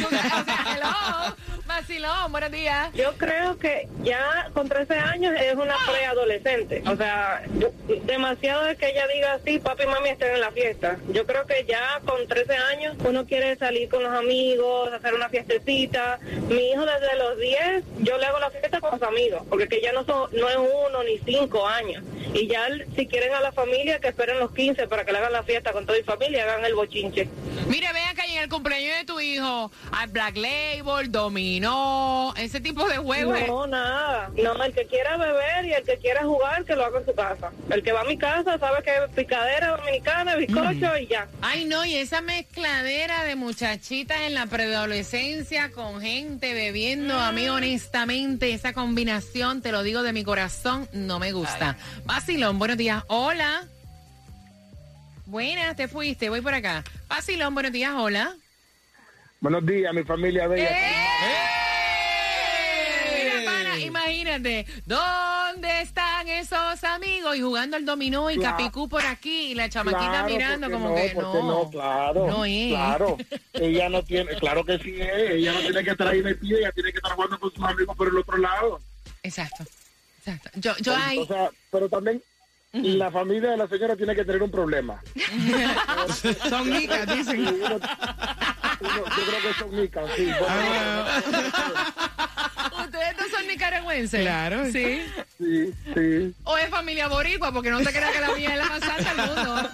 O 0.04 0.10
sea, 0.10 0.46
hello. 0.76 1.36
Vacilón, 1.66 2.32
buenos 2.32 2.52
días. 2.52 2.94
Yo 2.94 3.14
creo 3.18 3.58
que 3.58 3.88
ya 4.04 4.50
con 4.54 4.68
13 4.70 4.96
años 5.00 5.34
es 5.40 5.56
una 5.56 5.76
preadolescente. 5.90 6.84
O 6.88 6.96
sea, 6.96 7.42
yo- 7.58 7.72
demasiado 8.06 8.64
de 8.66 8.76
que 8.76 8.90
ella 8.90 9.08
diga, 9.08 9.40
sí, 9.46 9.60
papi 9.60 9.84
y 9.84 9.88
mami 9.88 10.10
estén 10.10 10.34
en 10.36 10.42
la 10.42 10.52
fiesta. 10.52 10.98
Yo 11.10 11.26
creo 11.26 11.46
que 11.46 11.66
ya 11.68 12.00
con 12.06 12.28
13 12.28 12.56
años 12.56 12.96
uno 13.06 13.26
quiere 13.26 13.56
salir 13.58 13.90
con 13.90 14.04
los 14.04 14.14
amigos, 14.14 14.92
hacer 14.94 15.14
una 15.14 15.30
fiestecita. 15.30 16.20
Mi 16.50 16.72
hijo 16.72 16.86
desde 16.86 17.16
los 17.18 17.38
10, 17.40 17.84
yo 18.00 18.18
le 18.18 18.26
hago 18.26 18.40
la 18.40 18.52
fiesta 18.52 18.80
con 18.80 18.92
sus 19.00 19.04
amigos, 19.08 19.44
porque 19.50 19.68
que 19.68 19.82
ya 19.82 19.92
no 19.94 20.04
son 20.06 20.30
no 20.34 20.50
es 20.50 20.58
uno 20.58 21.04
ni 21.04 21.18
cinco 21.20 21.68
años. 21.68 22.04
Y 22.34 22.48
ya 22.48 22.68
si 22.96 23.08
quieren 23.08 23.34
a 23.34 23.42
la 23.42 23.52
familia, 23.52 24.00
que 24.00 24.10
esperen 24.10 24.40
los 24.40 24.54
15 24.54 24.88
para 24.88 25.06
que 25.06 25.12
le 25.12 25.18
hagan 25.20 25.34
la 25.34 25.44
fiesta 25.44 25.72
con 25.72 25.86
toda 25.86 25.98
mi 25.98 26.04
familia 26.04 26.44
hagan 26.44 26.66
el 26.66 26.76
bochinche. 26.76 27.28
Mire, 27.68 27.92
vean 27.94 28.13
el 28.44 28.50
cumpleaños 28.50 28.98
de 28.98 29.06
tu 29.06 29.20
hijo 29.20 29.72
hay 29.92 30.08
Black 30.08 30.36
Label, 30.36 31.12
Dominó, 31.12 32.34
ese 32.38 32.60
tipo 32.60 32.88
de 32.88 32.98
juegos. 32.98 33.40
No, 33.48 33.68
nada. 33.68 34.30
No, 34.36 34.62
el 34.64 34.74
que 34.74 34.86
quiera 34.86 35.18
beber 35.18 35.66
y 35.66 35.74
el 35.74 35.84
que 35.84 35.98
quiera 35.98 36.24
jugar, 36.24 36.66
que 36.66 36.76
lo 36.76 36.86
haga 36.86 37.00
en 37.00 37.06
su 37.06 37.14
casa. 37.14 37.52
El 37.70 37.84
que 37.84 37.92
va 37.92 38.02
a 38.02 38.06
mi 38.06 38.18
casa 38.18 38.58
sabe 38.60 38.84
que 38.84 38.92
es 38.92 39.12
picadera 39.16 39.78
dominicana, 39.78 40.36
bizcocho 40.36 40.98
y 40.98 41.08
ya. 41.08 41.28
Ay, 41.42 41.66
no, 41.66 41.86
y 41.86 41.96
esa 41.96 42.22
mezcladera 42.22 43.24
de 43.24 43.36
muchachitas 43.36 44.22
en 44.22 44.34
la 44.34 44.46
preadolescencia 44.46 45.72
con 45.72 46.02
gente 46.02 46.54
bebiendo, 46.54 47.18
a 47.18 47.32
mí 47.32 47.48
honestamente 47.48 48.54
esa 48.54 48.74
combinación, 48.74 49.62
te 49.62 49.72
lo 49.72 49.84
digo 49.84 50.04
de 50.04 50.14
mi 50.14 50.24
corazón, 50.24 50.88
no 50.92 51.20
me 51.20 51.32
gusta. 51.32 51.78
Basilón, 52.06 52.60
buenos 52.60 52.78
días. 52.78 53.04
Hola. 53.08 53.68
Buenas, 55.38 55.76
te 55.76 55.88
fuiste, 55.88 56.30
voy 56.30 56.42
por 56.42 56.54
acá. 56.54 56.84
Basilón, 57.08 57.56
buenos 57.56 57.72
días, 57.72 57.92
hola. 57.98 58.36
Buenos 59.40 59.66
días, 59.66 59.92
mi 59.92 60.04
familia 60.04 60.46
bella. 60.46 60.70
Mira, 63.18 63.34
pana, 63.44 63.80
imagínate, 63.80 64.68
¿dónde 64.86 65.82
están 65.82 66.28
esos 66.28 66.84
amigos? 66.84 67.36
Y 67.36 67.42
jugando 67.42 67.78
al 67.78 67.84
dominó 67.84 68.30
y 68.30 68.36
Claro. 68.36 68.58
capicú 68.58 68.88
por 68.88 69.04
aquí 69.04 69.48
y 69.48 69.56
la 69.56 69.70
chamaquita 69.70 70.06
Claro, 70.08 70.28
mirando 70.28 70.70
¿por 70.70 70.78
qué 70.78 70.84
como 70.84 70.90
no? 70.90 70.96
que 71.02 71.10
¿Por 71.16 71.32
qué 71.32 71.38
no. 71.40 71.64
no, 71.64 71.70
claro. 71.72 72.28
No 72.28 72.46
es. 72.46 72.68
Claro. 72.70 73.18
Ella 73.54 73.90
no 73.90 74.04
tiene, 74.04 74.36
claro 74.36 74.64
que 74.64 74.78
sí 74.78 75.02
es. 75.02 75.32
Ella 75.32 75.54
no 75.54 75.60
tiene 75.62 75.84
que 75.84 75.90
estar 75.90 76.08
ahí 76.10 76.22
metida, 76.22 76.60
ella 76.60 76.72
tiene 76.74 76.92
que 76.92 76.98
estar 76.98 77.14
jugando 77.14 77.40
con 77.40 77.52
sus 77.52 77.64
amigos 77.64 77.98
por 77.98 78.08
el 78.08 78.18
otro 78.20 78.38
lado. 78.38 78.80
Exacto. 79.24 79.64
Exacto. 80.20 80.52
Yo, 80.60 80.78
yo 80.78 80.96
ahí. 80.96 81.18
O 81.18 81.26
sea, 81.26 81.50
pero 81.72 81.90
también 81.90 82.22
la 82.74 83.12
familia 83.12 83.52
de 83.52 83.58
la 83.58 83.68
señora 83.68 83.96
tiene 83.96 84.16
que 84.16 84.26
tener 84.26 84.42
un 84.42 84.50
problema. 84.52 85.00
Son 86.50 86.68
micas, 86.70 87.06
dicen. 87.16 87.48
Uno- 87.48 87.76
uno- 87.76 87.80
yo 88.82 89.24
creo 89.28 89.42
que 89.42 89.54
son 89.60 89.76
micas, 89.76 90.06
sí. 90.18 90.28
¿Ustedes 92.84 93.16
no 93.18 93.28
son 93.38 93.48
nicaragüenses? 93.48 94.22
Claro. 94.22 94.66
Sí. 94.72 95.04
Sí, 95.38 95.72
sí. 95.94 96.34
O 96.44 96.58
es 96.58 96.70
familia 96.70 97.08
boricua, 97.08 97.52
porque 97.54 97.70
no 97.70 97.78
te 97.80 97.92
creas 97.92 98.12
que 98.12 98.20
la 98.22 98.32
mía 98.36 98.54
es 98.54 98.58
la 98.58 98.66
más 98.66 98.80
santa 98.82 99.14
del 99.14 99.28
mundo. 99.28 99.70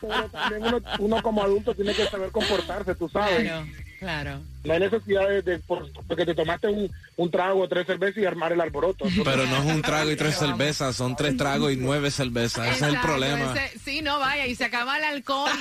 Pero 0.00 0.28
también 0.30 0.62
uno, 0.64 0.80
uno 0.98 1.22
como 1.22 1.42
adulto 1.42 1.74
tiene 1.74 1.94
que 1.94 2.06
saber 2.08 2.30
comportarse, 2.30 2.94
tú 2.94 3.08
sabes. 3.08 3.42
Claro, 3.44 3.66
claro. 3.98 4.40
No 4.64 4.72
hay 4.72 4.80
necesidad 4.80 5.28
de, 5.28 5.42
de- 5.42 5.58
por- 5.60 5.90
porque 6.08 6.26
te 6.26 6.34
tomaste 6.34 6.66
un, 6.66 6.90
un 7.16 7.30
trago 7.30 7.60
o 7.62 7.68
tres 7.68 7.86
cervezas 7.86 8.18
y 8.20 8.26
armar 8.26 8.52
el 8.52 8.60
alboroto. 8.60 9.04
Pero 9.24 9.46
no 9.46 9.56
es 9.58 9.64
un 9.64 9.80
trago 9.82 10.10
y 10.10 10.16
tres 10.16 10.36
cervezas, 10.36 10.96
son 10.96 11.14
tres 11.14 11.36
tragos 11.36 11.72
y 11.72 11.76
nueve 11.76 12.10
cervezas. 12.10 12.66
Ese 12.68 12.86
es 12.86 12.94
el 12.94 13.00
problema. 13.00 13.54
ese- 13.54 13.78
sí, 13.78 14.02
no 14.02 14.18
vaya, 14.18 14.46
y 14.46 14.54
se 14.56 14.64
acaba 14.64 14.98
el 14.98 15.04
alcohol. 15.04 15.50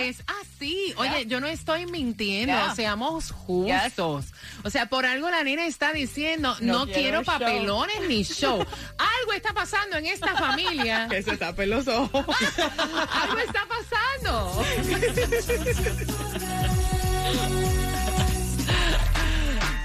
Es 0.00 0.22
así. 0.42 0.92
Oye, 0.96 1.26
yo 1.26 1.40
no 1.40 1.46
estoy 1.46 1.86
mintiendo, 1.86 2.52
Ya. 2.54 2.74
seamos 2.74 3.30
justos. 3.32 4.26
O 4.64 4.70
sea, 4.70 4.86
por 4.86 5.06
algo 5.06 5.30
la 5.30 5.42
nena 5.44 5.66
está 5.66 5.92
diciendo, 5.92 6.56
no, 6.60 6.80
No 6.80 6.84
quiero, 6.86 7.00
quiero 7.00 7.22
show. 7.24 7.38
papelones 7.38 7.96
ni 8.08 8.24
show. 8.24 8.58
Algo 8.58 9.32
está 9.34 9.52
pasando 9.52 9.96
en 9.96 10.06
esta 10.06 10.34
familia. 10.36 11.06
Que 11.10 11.22
se 11.22 11.36
tapen 11.36 11.70
los 11.70 11.86
ojos. 11.86 12.24
Algo 12.26 13.38
está 13.38 13.62
pasando. 13.68 14.64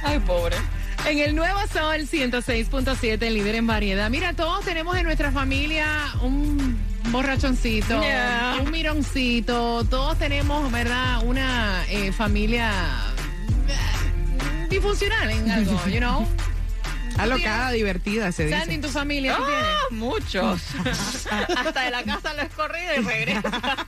Ay, 0.03 0.19
pobre. 0.19 0.55
En 1.05 1.19
el 1.19 1.35
Nuevo 1.35 1.59
Sol 1.71 2.01
106.7, 2.07 3.29
líder 3.31 3.55
en 3.55 3.67
variedad. 3.67 4.09
Mira, 4.09 4.33
todos 4.33 4.65
tenemos 4.65 4.97
en 4.97 5.03
nuestra 5.05 5.31
familia 5.31 5.88
un 6.21 6.77
borrachoncito, 7.12 8.01
Yeah. 8.01 8.57
un 8.62 8.69
mironcito. 8.71 9.83
Todos 9.85 10.17
tenemos, 10.19 10.71
¿verdad? 10.71 11.23
Una 11.23 11.83
eh, 11.89 12.12
familia 12.12 12.71
eh, 13.67 14.67
disfuncional 14.69 15.29
en 15.31 15.49
algo, 15.49 15.79
you 15.88 15.97
know. 15.99 16.27
Alocada, 17.17 17.71
divertida, 17.71 18.31
se 18.31 18.49
Sandy, 18.49 18.65
dice. 18.65 18.73
en 18.75 18.81
tu 18.81 18.89
familia, 18.89 19.35
¿tú 19.35 19.43
Ah, 19.43 19.47
tienes? 19.89 20.03
muchos. 20.03 20.62
Hasta 21.57 21.81
de 21.83 21.91
la 21.91 22.03
casa 22.03 22.33
lo 22.33 22.43
he 22.43 22.47
corrido 22.49 22.93
y 22.97 23.03
regresa. 23.03 23.51